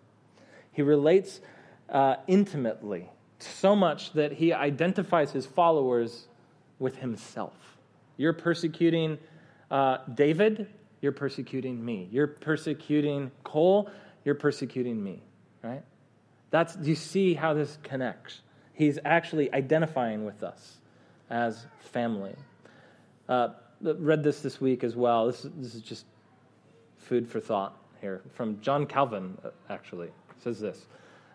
He 0.72 0.82
relates 0.82 1.40
uh, 1.88 2.16
intimately, 2.26 3.08
so 3.38 3.74
much 3.74 4.12
that 4.12 4.32
he 4.32 4.52
identifies 4.52 5.30
his 5.32 5.46
followers 5.46 6.26
with 6.78 6.96
himself. 6.98 7.78
You're 8.18 8.32
persecuting 8.32 9.18
uh, 9.70 9.98
David, 10.14 10.68
you're 11.00 11.12
persecuting 11.12 11.84
me. 11.84 12.08
You're 12.10 12.26
persecuting 12.26 13.30
Cole, 13.44 13.90
you're 14.26 14.34
persecuting 14.34 15.02
me, 15.02 15.22
right? 15.62 15.82
That's, 16.50 16.74
do 16.74 16.88
you 16.90 16.96
see 16.96 17.34
how 17.34 17.54
this 17.54 17.78
connects? 17.84 18.40
He's 18.74 18.98
actually 19.04 19.50
identifying 19.54 20.24
with 20.24 20.42
us 20.42 20.78
as 21.30 21.66
family. 21.78 22.34
Uh, 23.28 23.50
read 23.80 24.24
this 24.24 24.40
this 24.40 24.60
week 24.60 24.82
as 24.82 24.96
well. 24.96 25.28
This, 25.28 25.46
this 25.56 25.74
is 25.76 25.80
just 25.80 26.06
food 26.98 27.28
for 27.28 27.40
thought 27.40 27.78
here 28.00 28.20
from 28.34 28.60
John 28.60 28.84
Calvin, 28.84 29.38
uh, 29.44 29.50
actually. 29.70 30.08
says 30.42 30.58
this. 30.58 30.86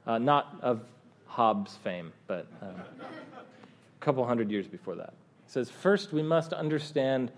Uh, 0.05 0.17
not 0.17 0.57
of 0.61 0.81
Hobbes' 1.27 1.77
fame, 1.77 2.11
but 2.27 2.45
uh, 2.61 2.65
a 2.65 3.43
couple 4.01 4.25
hundred 4.25 4.51
years 4.51 4.67
before 4.67 4.95
that. 4.95 5.13
He 5.45 5.51
says, 5.51 5.69
First, 5.69 6.11
we 6.11 6.23
must 6.23 6.51
understand 6.51 7.31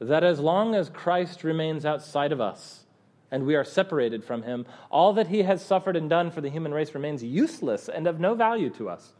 that 0.00 0.24
as 0.24 0.40
long 0.40 0.74
as 0.74 0.90
Christ 0.90 1.44
remains 1.44 1.84
outside 1.84 2.32
of 2.32 2.40
us, 2.40 2.85
and 3.30 3.44
we 3.44 3.54
are 3.54 3.64
separated 3.64 4.24
from 4.24 4.42
him, 4.42 4.66
all 4.90 5.12
that 5.14 5.28
he 5.28 5.42
has 5.42 5.64
suffered 5.64 5.96
and 5.96 6.08
done 6.08 6.30
for 6.30 6.40
the 6.40 6.50
human 6.50 6.72
race 6.72 6.94
remains 6.94 7.22
useless 7.22 7.88
and 7.88 8.06
of 8.06 8.20
no 8.20 8.34
value 8.34 8.70
to 8.70 8.88
us. 8.88 9.12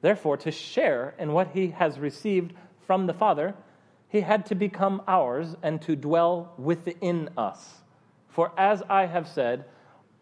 Therefore, 0.00 0.36
to 0.38 0.50
share 0.50 1.14
in 1.18 1.32
what 1.32 1.48
he 1.48 1.68
has 1.68 1.98
received 1.98 2.52
from 2.86 3.06
the 3.06 3.14
Father, 3.14 3.54
he 4.08 4.20
had 4.20 4.46
to 4.46 4.54
become 4.54 5.02
ours 5.08 5.56
and 5.62 5.80
to 5.82 5.96
dwell 5.96 6.52
within 6.58 7.30
us. 7.36 7.82
For 8.28 8.52
as 8.56 8.82
I 8.88 9.06
have 9.06 9.26
said, 9.26 9.64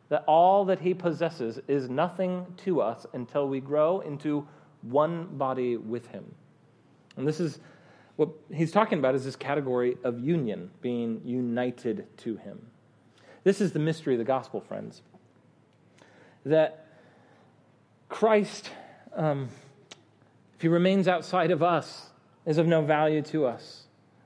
that 0.08 0.24
all 0.26 0.66
that 0.66 0.80
he 0.80 0.94
possesses 0.94 1.58
is 1.68 1.88
nothing 1.88 2.46
to 2.58 2.80
us 2.80 3.06
until 3.12 3.48
we 3.48 3.60
grow 3.60 4.00
into 4.00 4.46
one 4.82 5.26
body 5.36 5.76
with 5.76 6.06
him. 6.08 6.34
And 7.16 7.26
this 7.26 7.40
is 7.40 7.58
what 8.16 8.28
he's 8.52 8.72
talking 8.72 8.98
about 8.98 9.14
is 9.14 9.24
this 9.24 9.36
category 9.36 9.96
of 10.04 10.20
union, 10.20 10.70
being 10.80 11.22
united 11.24 12.06
to 12.18 12.36
him. 12.36 12.66
This 13.44 13.60
is 13.60 13.72
the 13.72 13.78
mystery 13.78 14.14
of 14.14 14.18
the 14.18 14.24
gospel, 14.24 14.60
friends. 14.60 15.02
That 16.44 16.86
Christ, 18.08 18.70
um, 19.14 19.48
if 20.54 20.62
he 20.62 20.68
remains 20.68 21.08
outside 21.08 21.50
of 21.50 21.62
us, 21.62 22.10
is 22.46 22.58
of 22.58 22.66
no 22.66 22.82
value 22.82 23.22
to 23.22 23.46
us. 23.46 23.84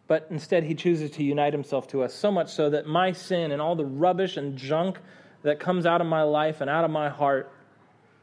But 0.08 0.26
instead, 0.30 0.64
he 0.64 0.74
chooses 0.74 1.10
to 1.12 1.22
unite 1.22 1.52
himself 1.52 1.88
to 1.88 2.02
us, 2.02 2.14
so 2.14 2.30
much 2.30 2.52
so 2.52 2.70
that 2.70 2.86
my 2.86 3.12
sin 3.12 3.50
and 3.50 3.60
all 3.60 3.74
the 3.74 3.84
rubbish 3.84 4.36
and 4.36 4.56
junk 4.56 4.98
that 5.42 5.58
comes 5.58 5.86
out 5.86 6.00
of 6.00 6.06
my 6.06 6.22
life 6.22 6.60
and 6.60 6.70
out 6.70 6.84
of 6.84 6.90
my 6.90 7.08
heart 7.08 7.50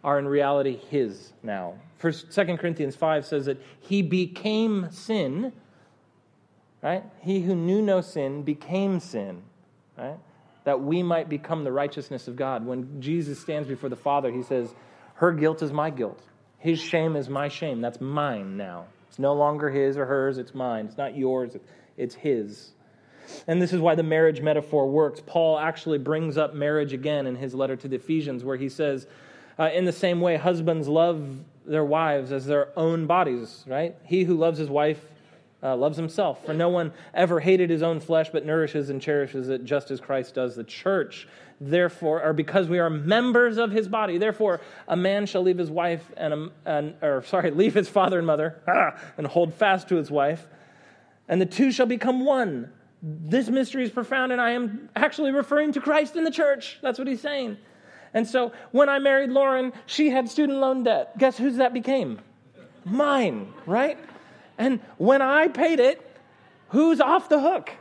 are 0.04 0.20
in 0.20 0.28
reality 0.28 0.78
his 0.90 1.34
now. 1.42 1.76
First, 1.98 2.32
2 2.32 2.58
Corinthians 2.58 2.96
5 2.96 3.26
says 3.26 3.46
that 3.46 3.62
he 3.80 4.02
became 4.02 4.92
sin, 4.92 5.54
right? 6.82 7.04
He 7.22 7.42
who 7.42 7.56
knew 7.56 7.82
no 7.82 8.02
sin 8.02 8.44
became 8.44 9.00
sin, 9.00 9.44
right? 9.98 10.18
That 10.64 10.82
we 10.82 11.04
might 11.04 11.30
become 11.30 11.64
the 11.64 11.72
righteousness 11.72 12.28
of 12.28 12.36
God. 12.36 12.66
When 12.66 13.02
Jesus 13.02 13.40
stands 13.40 13.68
before 13.68 13.90
the 13.90 13.96
Father, 13.96 14.32
he 14.32 14.44
says, 14.44 14.74
Her 15.16 15.32
guilt 15.32 15.62
is 15.62 15.72
my 15.72 15.90
guilt. 15.90 16.22
His 16.58 16.80
shame 16.80 17.16
is 17.16 17.28
my 17.28 17.50
shame. 17.50 17.82
That's 17.82 18.00
mine 18.00 18.56
now. 18.56 18.86
It's 19.10 19.20
no 19.20 19.34
longer 19.34 19.70
his 19.70 19.98
or 19.98 20.06
hers, 20.06 20.38
it's 20.38 20.56
mine. 20.56 20.86
It's 20.86 20.98
not 20.98 21.16
yours, 21.16 21.56
it's 21.98 22.16
his. 22.16 22.72
And 23.48 23.62
this 23.62 23.74
is 23.74 23.80
why 23.80 23.96
the 23.96 24.04
marriage 24.04 24.42
metaphor 24.42 24.90
works. 24.90 25.22
Paul 25.26 25.60
actually 25.60 25.98
brings 25.98 26.38
up 26.38 26.54
marriage 26.54 26.94
again 26.94 27.28
in 27.28 27.36
his 27.36 27.54
letter 27.54 27.76
to 27.76 27.88
the 27.88 27.98
Ephesians, 27.98 28.44
where 28.44 28.58
he 28.58 28.70
says, 28.70 29.08
uh, 29.60 29.70
in 29.74 29.86
the 29.86 29.92
same 29.92 30.20
way, 30.20 30.38
husbands 30.38 30.88
love 30.88 31.42
their 31.66 31.86
wives 31.86 32.32
as 32.32 32.46
their 32.46 32.78
own 32.78 33.06
bodies, 33.06 33.64
right? 33.68 33.96
He 34.04 34.24
who 34.24 34.36
loves 34.36 34.58
his 34.58 34.70
wife 34.70 35.00
uh, 35.64 35.76
loves 35.76 35.98
himself. 35.98 36.46
For 36.46 36.54
no 36.54 36.70
one 36.70 36.92
ever 37.14 37.40
hated 37.40 37.70
his 37.70 37.82
own 37.82 38.00
flesh, 38.00 38.30
but 38.30 38.46
nourishes 38.46 38.90
and 38.90 39.02
cherishes 39.02 39.50
it 39.50 39.64
just 39.64 39.90
as 39.92 40.02
Christ 40.02 40.36
does 40.36 40.56
the 40.56 40.64
church. 40.64 41.28
Therefore, 41.62 42.22
or 42.22 42.34
because 42.34 42.68
we 42.68 42.80
are 42.80 42.90
members 42.90 43.58
of 43.58 43.72
his 43.72 43.88
body, 43.88 44.18
therefore, 44.18 44.60
a 44.88 44.98
man 44.98 45.26
shall 45.26 45.44
leave 45.44 45.58
his 45.58 45.72
wife 45.72 46.12
and, 46.18 46.34
a, 46.34 46.50
and 46.66 46.96
or 47.02 47.24
sorry, 47.24 47.52
leave 47.64 47.74
his 47.74 47.88
father 47.88 48.18
and 48.18 48.28
mother 48.28 48.62
and 49.18 49.26
hold 49.26 49.54
fast 49.54 49.88
to 49.90 49.96
his 49.96 50.12
wife, 50.12 50.46
and 51.30 51.40
the 51.40 51.46
two 51.46 51.72
shall 51.72 51.86
become 51.86 52.26
one. 52.26 52.72
This 53.02 53.50
mystery 53.50 53.84
is 53.84 53.92
profound, 53.92 54.32
and 54.32 54.42
I 54.42 54.52
am 54.52 54.90
actually 54.96 55.32
referring 55.32 55.74
to 55.74 55.82
Christ 55.82 56.16
in 56.16 56.24
the 56.24 56.32
church. 56.32 56.80
That's 56.82 57.00
what 57.00 57.08
he's 57.08 57.22
saying. 57.22 57.58
And 58.14 58.28
so 58.28 58.52
when 58.72 58.90
I 58.90 59.00
married 59.00 59.30
Lauren, 59.30 59.74
she 59.86 60.10
had 60.10 60.30
student 60.30 60.60
loan 60.60 60.84
debt. 60.84 61.18
Guess 61.18 61.38
whose 61.38 61.58
that 61.58 61.74
became? 61.74 62.20
Mine, 62.86 63.54
right? 63.66 63.98
And 64.58 64.80
when 64.98 65.22
I 65.22 65.48
paid 65.48 65.80
it, 65.80 66.02
who's 66.70 67.02
off 67.02 67.30
the 67.30 67.40
hook? 67.40 67.72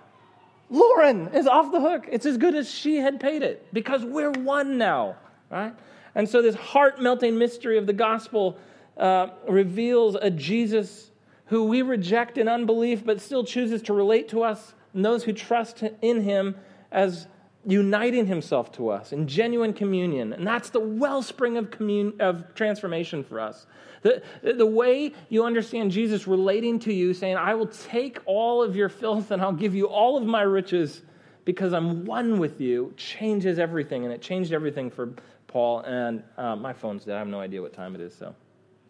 Lauren 0.70 1.28
is 1.34 1.46
off 1.46 1.70
the 1.70 1.80
hook. 1.80 2.06
It's 2.10 2.24
as 2.24 2.38
good 2.38 2.54
as 2.54 2.70
she 2.70 2.96
had 2.96 3.20
paid 3.20 3.42
it 3.42 3.66
because 3.72 4.04
we're 4.04 4.30
one 4.30 4.78
now, 4.78 5.16
right? 5.50 5.74
And 6.14 6.28
so 6.28 6.40
this 6.40 6.54
heart 6.54 7.00
melting 7.00 7.38
mystery 7.38 7.76
of 7.76 7.86
the 7.86 7.92
gospel 7.92 8.58
uh, 8.96 9.28
reveals 9.48 10.14
a 10.14 10.30
Jesus 10.30 11.10
who 11.46 11.64
we 11.64 11.82
reject 11.82 12.38
in 12.38 12.48
unbelief 12.48 13.04
but 13.04 13.20
still 13.20 13.44
chooses 13.44 13.82
to 13.82 13.92
relate 13.92 14.28
to 14.30 14.42
us 14.42 14.74
and 14.94 15.04
those 15.04 15.24
who 15.24 15.32
trust 15.32 15.82
in 16.00 16.22
him 16.22 16.54
as 16.90 17.26
uniting 17.64 18.26
himself 18.26 18.72
to 18.72 18.88
us 18.88 19.12
in 19.12 19.26
genuine 19.26 19.72
communion. 19.72 20.32
And 20.32 20.46
that's 20.46 20.70
the 20.70 20.80
wellspring 20.80 21.56
of, 21.56 21.70
commun- 21.70 22.14
of 22.20 22.54
transformation 22.54 23.22
for 23.22 23.40
us. 23.40 23.66
The, 24.02 24.22
the 24.42 24.66
way 24.66 25.12
you 25.28 25.44
understand 25.44 25.90
Jesus 25.90 26.26
relating 26.26 26.78
to 26.80 26.92
you, 26.92 27.14
saying, 27.14 27.36
I 27.36 27.54
will 27.54 27.68
take 27.68 28.18
all 28.26 28.62
of 28.62 28.74
your 28.76 28.88
filth 28.88 29.30
and 29.30 29.40
I'll 29.40 29.52
give 29.52 29.74
you 29.74 29.86
all 29.86 30.16
of 30.16 30.24
my 30.24 30.42
riches 30.42 31.02
because 31.44 31.72
I'm 31.72 32.04
one 32.04 32.38
with 32.38 32.60
you, 32.60 32.92
changes 32.96 33.58
everything. 33.58 34.04
And 34.04 34.12
it 34.12 34.20
changed 34.20 34.52
everything 34.52 34.90
for 34.90 35.14
Paul. 35.46 35.80
And 35.80 36.22
uh, 36.36 36.56
my 36.56 36.72
phone's 36.72 37.04
dead. 37.04 37.16
I 37.16 37.18
have 37.18 37.28
no 37.28 37.40
idea 37.40 37.62
what 37.62 37.72
time 37.72 37.94
it 37.94 38.00
is. 38.00 38.14
So, 38.14 38.34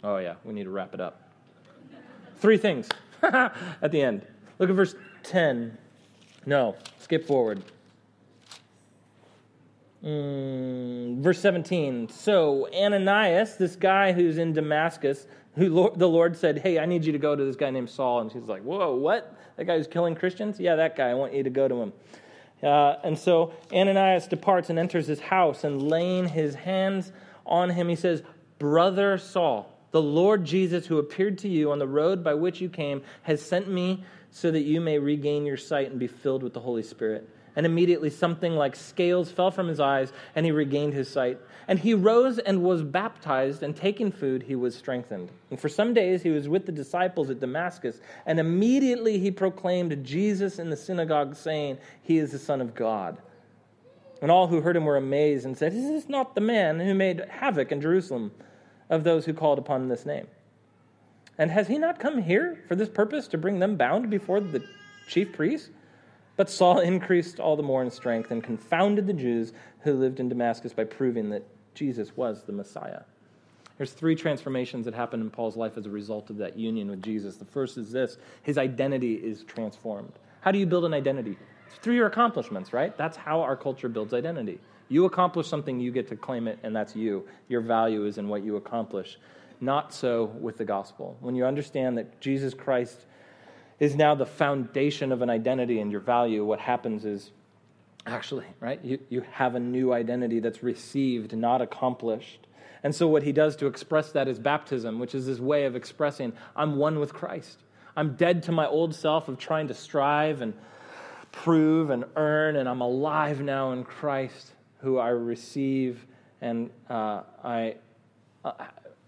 oh, 0.02 0.16
yeah, 0.18 0.34
we 0.44 0.54
need 0.54 0.64
to 0.64 0.70
wrap 0.70 0.94
it 0.94 1.00
up. 1.00 1.28
Three 2.38 2.56
things 2.56 2.88
at 3.22 3.90
the 3.90 4.00
end. 4.00 4.26
Look 4.58 4.70
at 4.70 4.76
verse 4.76 4.94
10. 5.24 5.76
No, 6.46 6.76
skip 6.98 7.26
forward. 7.26 7.62
Mm, 10.04 11.20
verse 11.20 11.40
17. 11.40 12.08
So 12.08 12.68
Ananias, 12.74 13.56
this 13.56 13.76
guy 13.76 14.12
who's 14.12 14.36
in 14.36 14.52
Damascus, 14.52 15.26
who 15.54 15.68
Lord, 15.68 15.98
the 15.98 16.08
Lord 16.08 16.36
said, 16.36 16.58
Hey, 16.58 16.78
I 16.78 16.86
need 16.86 17.04
you 17.04 17.12
to 17.12 17.18
go 17.18 17.36
to 17.36 17.44
this 17.44 17.56
guy 17.56 17.70
named 17.70 17.90
Saul. 17.90 18.20
And 18.20 18.32
she's 18.32 18.42
like, 18.42 18.62
Whoa, 18.62 18.94
what? 18.94 19.36
That 19.56 19.66
guy 19.66 19.76
who's 19.76 19.86
killing 19.86 20.14
Christians? 20.14 20.58
Yeah, 20.58 20.76
that 20.76 20.96
guy. 20.96 21.10
I 21.10 21.14
want 21.14 21.34
you 21.34 21.44
to 21.44 21.50
go 21.50 21.68
to 21.68 21.82
him. 21.82 21.92
Uh, 22.62 22.96
and 23.04 23.18
so 23.18 23.52
Ananias 23.72 24.26
departs 24.28 24.70
and 24.70 24.78
enters 24.78 25.06
his 25.06 25.20
house, 25.20 25.64
and 25.64 25.82
laying 25.82 26.28
his 26.28 26.54
hands 26.54 27.12
on 27.44 27.70
him, 27.70 27.88
he 27.88 27.96
says, 27.96 28.22
Brother 28.58 29.18
Saul, 29.18 29.68
the 29.90 30.00
Lord 30.02 30.44
Jesus, 30.44 30.86
who 30.86 30.98
appeared 30.98 31.38
to 31.38 31.48
you 31.48 31.72
on 31.72 31.80
the 31.80 31.88
road 31.88 32.22
by 32.22 32.34
which 32.34 32.60
you 32.60 32.68
came, 32.68 33.02
has 33.22 33.42
sent 33.42 33.68
me 33.68 34.04
so 34.30 34.50
that 34.50 34.62
you 34.62 34.80
may 34.80 34.98
regain 34.98 35.44
your 35.44 35.56
sight 35.56 35.90
and 35.90 35.98
be 35.98 36.06
filled 36.06 36.42
with 36.42 36.54
the 36.54 36.60
Holy 36.60 36.84
Spirit. 36.84 37.28
And 37.54 37.66
immediately 37.66 38.08
something 38.08 38.56
like 38.56 38.74
scales 38.74 39.30
fell 39.30 39.50
from 39.50 39.68
his 39.68 39.78
eyes, 39.78 40.12
and 40.34 40.46
he 40.46 40.52
regained 40.52 40.94
his 40.94 41.08
sight. 41.08 41.38
And 41.68 41.78
he 41.78 41.94
rose 41.94 42.38
and 42.38 42.62
was 42.62 42.82
baptized, 42.82 43.62
and 43.62 43.76
taking 43.76 44.10
food, 44.10 44.44
he 44.44 44.54
was 44.54 44.74
strengthened. 44.74 45.30
And 45.50 45.60
for 45.60 45.68
some 45.68 45.92
days 45.92 46.22
he 46.22 46.30
was 46.30 46.48
with 46.48 46.66
the 46.66 46.72
disciples 46.72 47.30
at 47.30 47.40
Damascus, 47.40 48.00
and 48.24 48.40
immediately 48.40 49.18
he 49.18 49.30
proclaimed 49.30 50.04
Jesus 50.04 50.58
in 50.58 50.70
the 50.70 50.76
synagogue, 50.76 51.36
saying, 51.36 51.78
He 52.02 52.18
is 52.18 52.32
the 52.32 52.38
Son 52.38 52.60
of 52.60 52.74
God. 52.74 53.18
And 54.22 54.30
all 54.30 54.46
who 54.46 54.60
heard 54.60 54.76
him 54.76 54.84
were 54.84 54.96
amazed 54.96 55.44
and 55.44 55.58
said, 55.58 55.74
Is 55.74 55.88
this 55.88 56.08
not 56.08 56.34
the 56.34 56.40
man 56.40 56.78
who 56.80 56.94
made 56.94 57.26
havoc 57.28 57.72
in 57.72 57.80
Jerusalem 57.80 58.30
of 58.88 59.04
those 59.04 59.26
who 59.26 59.34
called 59.34 59.58
upon 59.58 59.88
this 59.88 60.06
name? 60.06 60.28
And 61.38 61.50
has 61.50 61.66
he 61.66 61.76
not 61.76 61.98
come 61.98 62.22
here 62.22 62.62
for 62.68 62.76
this 62.76 62.88
purpose, 62.88 63.26
to 63.28 63.38
bring 63.38 63.58
them 63.58 63.76
bound 63.76 64.10
before 64.10 64.40
the 64.40 64.64
chief 65.08 65.32
priests? 65.32 65.70
But 66.36 66.50
Saul 66.50 66.80
increased 66.80 67.40
all 67.40 67.56
the 67.56 67.62
more 67.62 67.82
in 67.82 67.90
strength 67.90 68.30
and 68.30 68.42
confounded 68.42 69.06
the 69.06 69.12
Jews 69.12 69.52
who 69.80 69.94
lived 69.94 70.20
in 70.20 70.28
Damascus 70.28 70.72
by 70.72 70.84
proving 70.84 71.30
that 71.30 71.44
Jesus 71.74 72.16
was 72.16 72.42
the 72.42 72.52
Messiah. 72.52 73.02
There's 73.76 73.92
three 73.92 74.14
transformations 74.14 74.84
that 74.84 74.94
happened 74.94 75.22
in 75.22 75.30
Paul's 75.30 75.56
life 75.56 75.76
as 75.76 75.86
a 75.86 75.90
result 75.90 76.30
of 76.30 76.36
that 76.38 76.56
union 76.56 76.88
with 76.88 77.02
Jesus. 77.02 77.36
The 77.36 77.44
first 77.44 77.78
is 77.78 77.90
this 77.90 78.18
his 78.42 78.58
identity 78.58 79.14
is 79.14 79.44
transformed. 79.44 80.12
How 80.40 80.50
do 80.50 80.58
you 80.58 80.66
build 80.66 80.84
an 80.84 80.94
identity? 80.94 81.36
It's 81.68 81.78
through 81.78 81.94
your 81.94 82.06
accomplishments, 82.06 82.72
right? 82.72 82.96
That's 82.96 83.16
how 83.16 83.40
our 83.40 83.56
culture 83.56 83.88
builds 83.88 84.14
identity. 84.14 84.58
You 84.88 85.06
accomplish 85.06 85.48
something, 85.48 85.80
you 85.80 85.90
get 85.90 86.06
to 86.08 86.16
claim 86.16 86.48
it, 86.48 86.58
and 86.62 86.76
that's 86.76 86.94
you. 86.94 87.26
Your 87.48 87.60
value 87.60 88.04
is 88.04 88.18
in 88.18 88.28
what 88.28 88.44
you 88.44 88.56
accomplish. 88.56 89.18
Not 89.60 89.94
so 89.94 90.24
with 90.38 90.58
the 90.58 90.64
gospel. 90.64 91.16
When 91.20 91.34
you 91.34 91.46
understand 91.46 91.96
that 91.96 92.20
Jesus 92.20 92.52
Christ 92.52 93.06
is 93.82 93.96
now 93.96 94.14
the 94.14 94.24
foundation 94.24 95.10
of 95.10 95.22
an 95.22 95.28
identity 95.28 95.80
and 95.80 95.90
your 95.90 96.00
value, 96.00 96.44
what 96.44 96.60
happens 96.60 97.04
is 97.04 97.32
actually, 98.06 98.46
right, 98.60 98.78
you, 98.84 98.96
you 99.08 99.24
have 99.32 99.56
a 99.56 99.58
new 99.58 99.92
identity 99.92 100.38
that's 100.38 100.62
received, 100.62 101.36
not 101.36 101.60
accomplished. 101.60 102.46
And 102.84 102.94
so, 102.94 103.08
what 103.08 103.24
he 103.24 103.32
does 103.32 103.56
to 103.56 103.66
express 103.66 104.12
that 104.12 104.28
is 104.28 104.38
baptism, 104.38 105.00
which 105.00 105.16
is 105.16 105.26
his 105.26 105.40
way 105.40 105.64
of 105.64 105.74
expressing, 105.74 106.32
I'm 106.54 106.76
one 106.76 107.00
with 107.00 107.12
Christ. 107.12 107.58
I'm 107.96 108.14
dead 108.14 108.44
to 108.44 108.52
my 108.52 108.68
old 108.68 108.94
self 108.94 109.28
of 109.28 109.36
trying 109.36 109.66
to 109.66 109.74
strive 109.74 110.42
and 110.42 110.54
prove 111.32 111.90
and 111.90 112.04
earn, 112.14 112.54
and 112.54 112.68
I'm 112.68 112.82
alive 112.82 113.40
now 113.40 113.72
in 113.72 113.82
Christ, 113.82 114.52
who 114.78 114.98
I 114.98 115.08
receive 115.08 116.06
and 116.40 116.70
uh, 116.88 117.22
I 117.42 117.74
uh, 118.44 118.52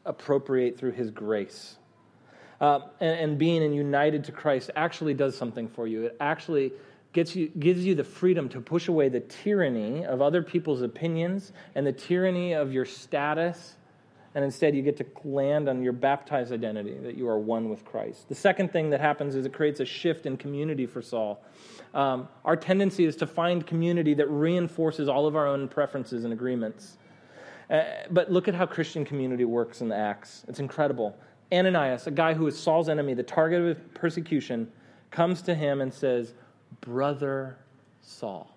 appropriate 0.04 0.76
through 0.76 0.92
his 0.92 1.12
grace 1.12 1.76
uh, 2.60 2.80
and, 3.00 3.18
and, 3.18 3.38
being 3.38 3.72
united 3.72 4.24
to 4.24 4.32
Christ 4.32 4.70
actually 4.76 5.14
does 5.14 5.36
something 5.36 5.68
for 5.68 5.86
you. 5.86 6.04
It 6.04 6.16
actually 6.20 6.72
gets 7.12 7.34
you, 7.34 7.48
gives 7.48 7.84
you 7.84 7.94
the 7.94 8.04
freedom 8.04 8.48
to 8.50 8.60
push 8.60 8.88
away 8.88 9.08
the 9.08 9.20
tyranny 9.20 10.04
of 10.04 10.20
other 10.20 10.42
people's 10.42 10.82
opinions 10.82 11.52
and 11.74 11.86
the 11.86 11.92
tyranny 11.92 12.52
of 12.52 12.72
your 12.72 12.84
status. 12.84 13.76
And 14.34 14.44
instead, 14.44 14.74
you 14.74 14.82
get 14.82 14.96
to 14.96 15.06
land 15.24 15.68
on 15.68 15.82
your 15.82 15.92
baptized 15.92 16.52
identity 16.52 16.98
that 16.98 17.16
you 17.16 17.28
are 17.28 17.38
one 17.38 17.68
with 17.68 17.84
Christ. 17.84 18.28
The 18.28 18.34
second 18.34 18.72
thing 18.72 18.90
that 18.90 19.00
happens 19.00 19.36
is 19.36 19.46
it 19.46 19.52
creates 19.52 19.78
a 19.78 19.84
shift 19.84 20.26
in 20.26 20.36
community 20.36 20.86
for 20.86 21.00
Saul. 21.00 21.40
Um, 21.94 22.28
our 22.44 22.56
tendency 22.56 23.04
is 23.04 23.14
to 23.16 23.28
find 23.28 23.64
community 23.64 24.12
that 24.14 24.28
reinforces 24.28 25.08
all 25.08 25.28
of 25.28 25.36
our 25.36 25.46
own 25.46 25.68
preferences 25.68 26.24
and 26.24 26.32
agreements. 26.32 26.98
Uh, 27.70 27.84
but 28.10 28.30
look 28.30 28.48
at 28.48 28.54
how 28.54 28.66
Christian 28.66 29.04
community 29.04 29.44
works 29.44 29.80
in 29.80 29.88
the 29.88 29.96
Acts. 29.96 30.44
It's 30.48 30.58
incredible. 30.58 31.16
Ananias, 31.52 32.06
a 32.06 32.10
guy 32.10 32.34
who 32.34 32.46
is 32.46 32.58
Saul's 32.58 32.88
enemy, 32.88 33.14
the 33.14 33.22
target 33.22 33.62
of 33.62 33.94
persecution, 33.94 34.70
comes 35.10 35.42
to 35.42 35.54
him 35.54 35.80
and 35.80 35.92
says, 35.92 36.34
Brother 36.80 37.56
Saul. 38.02 38.50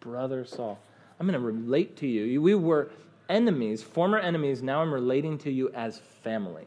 Brother 0.00 0.44
Saul. 0.44 0.78
I'm 1.18 1.26
going 1.26 1.38
to 1.38 1.44
relate 1.44 1.96
to 1.98 2.06
you. 2.06 2.40
We 2.40 2.54
were 2.54 2.90
enemies, 3.28 3.82
former 3.82 4.18
enemies. 4.18 4.62
Now 4.62 4.80
I'm 4.80 4.92
relating 4.92 5.38
to 5.38 5.50
you 5.50 5.70
as 5.74 6.00
family. 6.22 6.66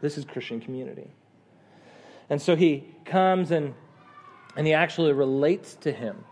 This 0.00 0.16
is 0.16 0.24
Christian 0.24 0.60
community. 0.60 1.10
And 2.28 2.40
so 2.40 2.54
he 2.54 2.84
comes 3.04 3.50
and, 3.50 3.74
and 4.56 4.66
he 4.66 4.72
actually 4.72 5.12
relates 5.12 5.74
to 5.76 5.92
him 5.92 6.24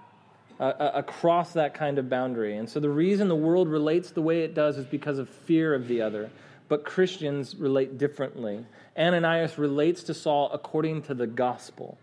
uh, 0.60 0.90
across 0.94 1.52
that 1.54 1.74
kind 1.74 1.98
of 1.98 2.08
boundary. 2.08 2.56
And 2.56 2.68
so 2.68 2.80
the 2.80 2.88
reason 2.88 3.28
the 3.28 3.36
world 3.36 3.68
relates 3.68 4.10
the 4.10 4.22
way 4.22 4.42
it 4.42 4.54
does 4.54 4.78
is 4.78 4.86
because 4.86 5.18
of 5.18 5.28
fear 5.28 5.74
of 5.74 5.88
the 5.88 6.02
other 6.02 6.30
but 6.68 6.84
Christians 6.84 7.56
relate 7.56 7.98
differently. 7.98 8.64
Ananias 8.96 9.58
relates 9.58 10.02
to 10.04 10.14
Saul 10.14 10.50
according 10.52 11.02
to 11.02 11.14
the 11.14 11.26
gospel. 11.26 11.98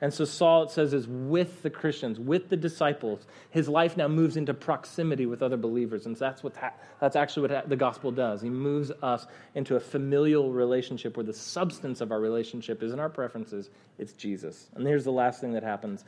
And 0.00 0.12
so 0.12 0.24
Saul, 0.24 0.64
it 0.64 0.72
says, 0.72 0.92
is 0.92 1.06
with 1.06 1.62
the 1.62 1.70
Christians, 1.70 2.18
with 2.18 2.48
the 2.48 2.56
disciples. 2.56 3.24
His 3.50 3.68
life 3.68 3.96
now 3.96 4.08
moves 4.08 4.36
into 4.36 4.52
proximity 4.52 5.26
with 5.26 5.44
other 5.44 5.56
believers. 5.56 6.06
And 6.06 6.18
so 6.18 6.24
that's, 6.24 6.42
what 6.42 6.56
ha- 6.56 6.72
that's 7.00 7.14
actually 7.14 7.42
what 7.42 7.50
ha- 7.52 7.68
the 7.68 7.76
gospel 7.76 8.10
does. 8.10 8.42
He 8.42 8.50
moves 8.50 8.90
us 9.00 9.26
into 9.54 9.76
a 9.76 9.80
familial 9.80 10.50
relationship 10.50 11.16
where 11.16 11.24
the 11.24 11.32
substance 11.32 12.00
of 12.00 12.10
our 12.10 12.18
relationship 12.18 12.82
isn't 12.82 12.98
our 12.98 13.08
preferences, 13.08 13.70
it's 13.96 14.12
Jesus. 14.12 14.66
And 14.74 14.84
here's 14.84 15.04
the 15.04 15.12
last 15.12 15.40
thing 15.40 15.52
that 15.52 15.62
happens 15.62 16.04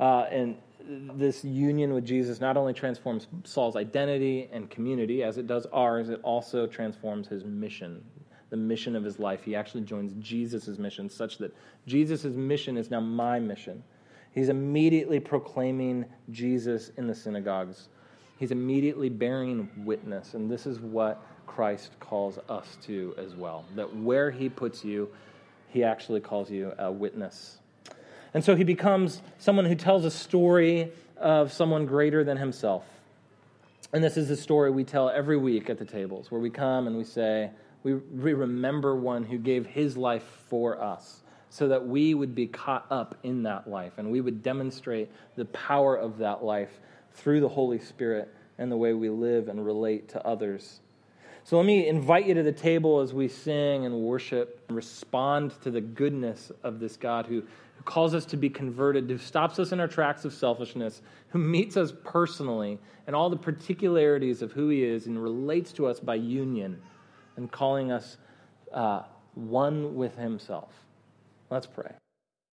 Uh, 0.00 0.26
and 0.30 0.56
this 0.86 1.44
union 1.44 1.94
with 1.94 2.04
Jesus 2.04 2.40
not 2.40 2.56
only 2.56 2.72
transforms 2.72 3.26
Saul's 3.44 3.76
identity 3.76 4.48
and 4.52 4.70
community, 4.70 5.22
as 5.22 5.38
it 5.38 5.46
does 5.46 5.66
ours, 5.72 6.08
it 6.08 6.20
also 6.22 6.66
transforms 6.66 7.28
his 7.28 7.44
mission, 7.44 8.04
the 8.50 8.56
mission 8.56 8.94
of 8.94 9.04
his 9.04 9.18
life. 9.18 9.42
He 9.42 9.56
actually 9.56 9.82
joins 9.82 10.12
Jesus' 10.18 10.78
mission, 10.78 11.08
such 11.08 11.38
that 11.38 11.54
Jesus' 11.86 12.24
mission 12.24 12.76
is 12.76 12.90
now 12.90 13.00
my 13.00 13.38
mission. 13.38 13.82
He's 14.32 14.48
immediately 14.48 15.20
proclaiming 15.20 16.04
Jesus 16.30 16.90
in 16.96 17.06
the 17.06 17.14
synagogues. 17.14 17.88
He's 18.38 18.50
immediately 18.50 19.08
bearing 19.08 19.70
witness, 19.84 20.34
and 20.34 20.50
this 20.50 20.66
is 20.66 20.80
what 20.80 21.24
Christ 21.46 21.92
calls 22.00 22.38
us 22.48 22.76
to 22.82 23.14
as 23.16 23.34
well. 23.36 23.64
That 23.76 23.94
where 23.96 24.30
he 24.30 24.48
puts 24.48 24.84
you, 24.84 25.08
he 25.68 25.84
actually 25.84 26.20
calls 26.20 26.50
you 26.50 26.72
a 26.78 26.90
witness. 26.90 27.58
And 28.34 28.44
so 28.44 28.56
he 28.56 28.64
becomes 28.64 29.22
someone 29.38 29.64
who 29.64 29.76
tells 29.76 30.04
a 30.04 30.10
story 30.10 30.90
of 31.16 31.52
someone 31.52 31.86
greater 31.86 32.24
than 32.24 32.36
himself. 32.36 32.84
And 33.92 34.02
this 34.02 34.16
is 34.16 34.28
the 34.28 34.36
story 34.36 34.70
we 34.70 34.82
tell 34.82 35.08
every 35.08 35.36
week 35.36 35.70
at 35.70 35.78
the 35.78 35.84
tables, 35.84 36.30
where 36.30 36.40
we 36.40 36.50
come 36.50 36.88
and 36.88 36.96
we 36.96 37.04
say, 37.04 37.50
we, 37.84 37.94
we 37.94 38.32
remember 38.32 38.96
one 38.96 39.22
who 39.22 39.38
gave 39.38 39.66
his 39.66 39.96
life 39.96 40.24
for 40.48 40.82
us 40.82 41.22
so 41.48 41.68
that 41.68 41.86
we 41.86 42.14
would 42.14 42.34
be 42.34 42.48
caught 42.48 42.86
up 42.90 43.16
in 43.22 43.44
that 43.44 43.70
life 43.70 43.92
and 43.98 44.10
we 44.10 44.20
would 44.20 44.42
demonstrate 44.42 45.08
the 45.36 45.44
power 45.44 45.94
of 45.94 46.18
that 46.18 46.42
life 46.42 46.80
through 47.12 47.40
the 47.40 47.48
Holy 47.48 47.78
Spirit 47.78 48.34
and 48.58 48.72
the 48.72 48.76
way 48.76 48.92
we 48.92 49.08
live 49.08 49.46
and 49.46 49.64
relate 49.64 50.08
to 50.08 50.26
others. 50.26 50.80
So 51.44 51.58
let 51.58 51.66
me 51.66 51.86
invite 51.86 52.26
you 52.26 52.34
to 52.34 52.42
the 52.42 52.52
table 52.52 53.00
as 53.00 53.12
we 53.12 53.28
sing 53.28 53.84
and 53.84 53.94
worship 53.94 54.64
and 54.66 54.76
respond 54.76 55.52
to 55.62 55.70
the 55.70 55.80
goodness 55.80 56.50
of 56.62 56.80
this 56.80 56.96
God 56.96 57.26
who, 57.26 57.34
who 57.34 57.44
calls 57.84 58.14
us 58.14 58.24
to 58.26 58.36
be 58.36 58.48
converted, 58.48 59.08
who 59.08 59.18
stops 59.18 59.58
us 59.58 59.72
in 59.72 59.80
our 59.80 59.88
tracks 59.88 60.24
of 60.24 60.32
selfishness, 60.32 61.02
who 61.28 61.38
meets 61.38 61.76
us 61.76 61.92
personally 62.04 62.78
and 63.06 63.14
all 63.14 63.28
the 63.28 63.36
particularities 63.36 64.42
of 64.42 64.52
who 64.52 64.68
he 64.68 64.82
is 64.82 65.06
and 65.06 65.22
relates 65.22 65.72
to 65.72 65.86
us 65.86 66.00
by 66.00 66.14
union 66.14 66.80
and 67.36 67.50
calling 67.50 67.92
us 67.92 68.16
uh, 68.72 69.02
one 69.34 69.94
with 69.94 70.16
himself. 70.16 70.72
Let's 71.50 71.66
pray. 71.66 71.92